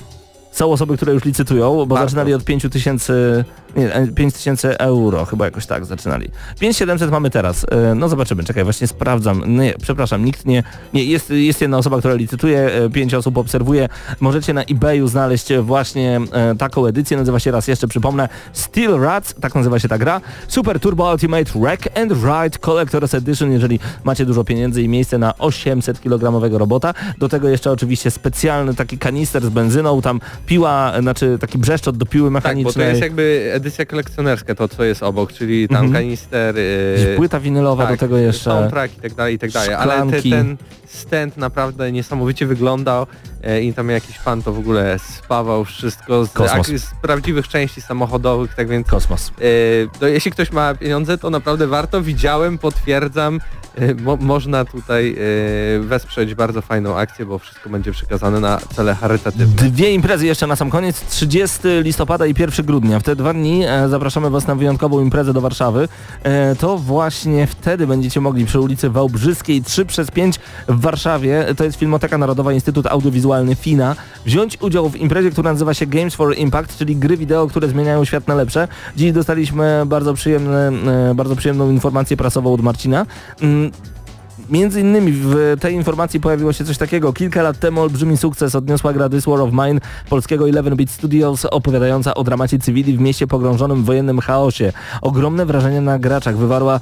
[0.52, 2.04] Są osoby, które już licytują, bo Warto.
[2.06, 3.14] zaczynali od 5000
[3.76, 6.30] nie, e, 5000 euro, chyba jakoś tak zaczynali.
[6.60, 7.66] 5700 mamy teraz.
[7.72, 9.58] E, No zobaczymy, czekaj, właśnie sprawdzam.
[9.58, 10.64] Nie, przepraszam, nikt nie...
[10.94, 13.90] Nie, jest, jest jedna osoba, która licytuje, e, pięć osób obserwuje.
[14.20, 19.36] Możecie na eBayu znaleźć właśnie e, taką edycję, nazywa się raz jeszcze, przypomnę, Steel Rats,
[19.42, 20.22] tak nazywa się ta gra.
[20.48, 25.38] Super Turbo Ultimate Wreck and Ride Collector's Edition, jeżeli macie dużo pieniędzy i miejsce na
[25.38, 26.94] 800 kg robota.
[27.18, 32.06] Do tego jeszcze oczywiście specjalny taki kanister z benzyną, tam piła, znaczy taki brzeszczot do
[32.06, 32.74] piły Tak, mechanicznej.
[32.74, 35.94] bo to jest jakby edycja kolekcjonerska, to co jest obok, czyli tam Mhm.
[35.94, 38.44] kanister, yy, Płyta winylowa tak, do tego jeszcze.
[38.44, 39.74] soundtrack i tak dalej, i tak dalej.
[39.74, 40.58] Ale te, ten
[40.88, 43.06] stand naprawdę niesamowicie wyglądał
[43.44, 47.82] e, i tam jakiś pan to w ogóle spawał wszystko z, ak- z prawdziwych części
[47.82, 49.30] samochodowych, tak więc Kosmos.
[49.30, 53.40] e, to jeśli ktoś ma pieniądze, to naprawdę warto, widziałem, potwierdzam,
[54.06, 55.16] mo, można tutaj
[55.78, 59.70] e, wesprzeć bardzo fajną akcję, bo wszystko będzie przekazane na cele charytatywne.
[59.70, 63.00] Dwie imprezy jeszcze na sam koniec, 30 listopada i 1 grudnia.
[63.00, 65.88] W te dwa dni e, zapraszamy Was na wyjątkową imprezę do Warszawy.
[66.24, 71.64] E, to właśnie wtedy będziecie mogli przy ulicy Wałbrzyskiej 3 przez 5 w Warszawie, to
[71.64, 73.96] jest Filmoteka Narodowa Instytut Audiowizualny FINA,
[74.26, 78.06] wziąć udział w imprezie, która nazywa się Games for Impact, czyli gry wideo, które zmieniają
[78.06, 78.68] świat na lepsze.
[78.96, 80.72] Dziś dostaliśmy bardzo, przyjemne,
[81.12, 83.06] e, bardzo przyjemną informację prasową od Marcina.
[83.42, 83.74] Mm, ん。
[84.52, 87.14] Między innymi w tej informacji pojawiło się coś takiego.
[87.14, 89.80] Kilka lat temu olbrzymi sukces odniosła gra This War of Mine
[90.10, 94.74] polskiego 11-bit Studios opowiadająca o dramacie cywili w mieście pogrążonym w wojennym chaosie.
[95.02, 96.80] Ogromne wrażenie na graczach wywarła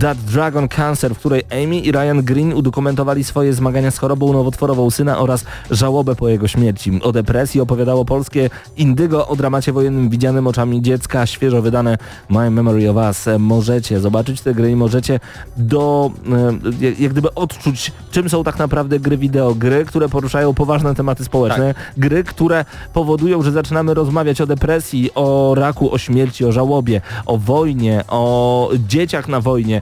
[0.00, 4.90] That Dragon Cancer, w której Amy i Ryan Green udokumentowali swoje zmagania z chorobą nowotworową
[4.90, 7.00] syna oraz żałobę po jego śmierci.
[7.02, 11.98] O depresji opowiadało polskie Indygo o dramacie wojennym widzianym oczami dziecka, świeżo wydane
[12.30, 13.26] My Memory of Us.
[13.38, 15.20] Możecie zobaczyć te gry i możecie
[15.56, 19.54] do, e, jak gdyby odczuć, czym są tak naprawdę gry wideo.
[19.54, 21.74] Gry, które poruszają poważne tematy społeczne.
[21.96, 27.38] Gry, które powodują, że zaczynamy rozmawiać o depresji, o raku, o śmierci, o żałobie, o
[27.38, 29.80] wojnie, o dzieciach na wojnie.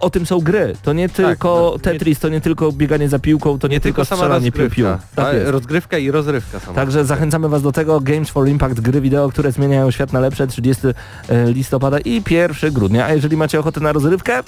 [0.00, 0.72] o tym są gry.
[0.82, 4.04] To nie tylko no, Tetris, to nie tylko bieganie za piłką, to nie, Nie tylko
[4.04, 4.64] strzelanie pił.
[4.64, 4.98] rozgrywka.
[5.14, 6.74] Tak rozgrywka i rozrywka sama.
[6.74, 8.00] Także zachęcamy Was do tego.
[8.00, 10.86] Games for Impact, gry wideo, które zmieniają świat na lepsze 30
[11.28, 13.06] e, listopada i 1 grudnia.
[13.06, 14.40] A jeżeli macie ochotę na rozrywkę,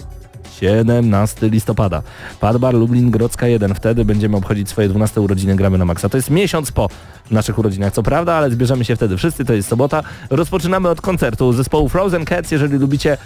[0.60, 2.02] 17 listopada.
[2.40, 3.74] Padbar Lublin Grodzka 1.
[3.74, 6.08] Wtedy będziemy obchodzić swoje 12 urodziny Gramy na Maxa.
[6.08, 6.88] To jest miesiąc po
[7.30, 9.44] naszych urodzinach, co prawda, ale zbierzemy się wtedy wszyscy.
[9.44, 10.02] To jest sobota.
[10.30, 12.50] Rozpoczynamy od koncertu zespołu Frozen Cats.
[12.50, 13.16] Jeżeli lubicie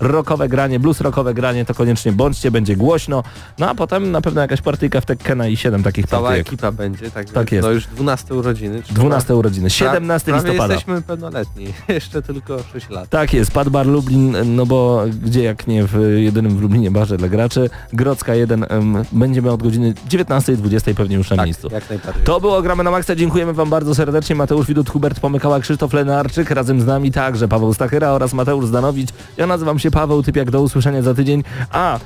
[0.00, 3.22] rockowe granie, blues rockowe granie, to koniecznie bądźcie, będzie głośno.
[3.58, 6.46] No a potem na pewno jakaś partyjka w Tekkena i 7 takich Cała partyjek.
[6.46, 7.66] ekipa będzie, tak, Tak jest.
[7.68, 8.82] No już 12 urodziny.
[8.82, 10.74] czyli 12 urodziny, pra- 17 prawie listopada.
[10.74, 11.66] jesteśmy pełnoletni.
[11.88, 13.08] Jeszcze tylko 6 lat.
[13.08, 17.16] Tak jest, Pad Bar Lublin, no bo gdzie jak nie w jedynym w Lublinie barze
[17.16, 17.70] dla graczy.
[17.92, 21.68] Grodzka 1 em, będziemy od godziny 19.20 pewnie już na Tak, miejscu.
[21.72, 22.22] jak najbardziej.
[22.24, 24.36] To było Gramy na Maxa, dziękujemy Wam bardzo serdecznie.
[24.36, 29.10] Mateusz Widut, Hubert Pomykała, Krzysztof Lenarczyk, razem z nami także Paweł Stachyra oraz Mateusz Zdanowicz.
[29.36, 31.44] Ja nazywam się Paweł Typiak, do usłyszenia za tydzień.
[31.72, 31.98] A,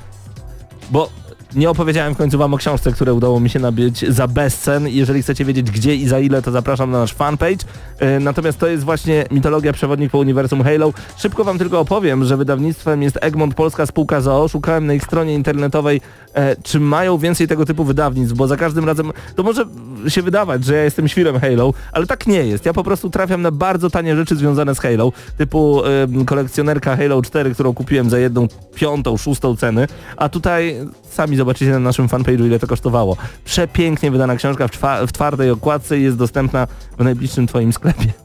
[0.90, 1.09] bo
[1.55, 4.89] nie opowiedziałem w końcu Wam o książce, które udało mi się nabyć za bezcen.
[4.89, 7.65] Jeżeli chcecie wiedzieć gdzie i za ile, to zapraszam na nasz fanpage.
[7.98, 10.93] E, Natomiast to jest właśnie mitologia przewodnik po uniwersum Halo.
[11.16, 14.48] Szybko Wam tylko opowiem, że wydawnictwem jest Egmont Polska Spółka ZOO.
[14.48, 16.01] Szukałem na ich stronie internetowej,
[16.35, 19.65] e, czy mają więcej tego typu wydawnictw, bo za każdym razem to może
[20.09, 22.66] się wydawać, że ja jestem świrem Halo, ale tak nie jest.
[22.66, 27.22] Ja po prostu trafiam na bardzo tanie rzeczy związane z Halo, typu em, kolekcjonerka Halo
[27.22, 29.86] 4, którą kupiłem za jedną piątą, szóstą ceny,
[30.16, 30.76] a tutaj
[31.10, 33.16] sami zobaczycie na naszym fanpage'u ile to kosztowało.
[33.44, 34.78] Przepięknie wydana książka w,
[35.09, 36.66] w twardej okładce i jest dostępna
[36.98, 38.23] w najbliższym twoim sklepie.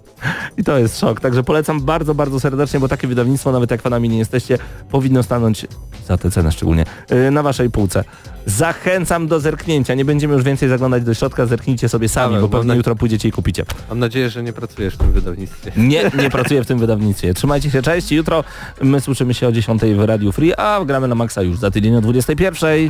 [0.57, 4.09] I to jest szok, także polecam bardzo, bardzo serdecznie, bo takie wydawnictwo, nawet jak fanami
[4.09, 4.57] nie jesteście,
[4.91, 5.67] powinno stanąć
[6.07, 8.03] za tę cenę szczególnie, yy, na waszej półce.
[8.45, 12.57] Zachęcam do zerknięcia, nie będziemy już więcej zaglądać do środka, zerknijcie sobie sami, Paweł, bo
[12.57, 13.65] pewnie na- jutro pójdziecie i kupicie.
[13.89, 15.71] Mam nadzieję, że nie pracujesz w tym wydawnictwie.
[15.77, 17.33] Nie, nie pracuję w tym wydawnictwie.
[17.33, 18.11] Trzymajcie się, cześć.
[18.11, 18.43] Jutro
[18.81, 21.95] my słyszymy się o 10 w Radiu Free, a gramy na Maxa już za tydzień
[21.95, 22.89] o 21.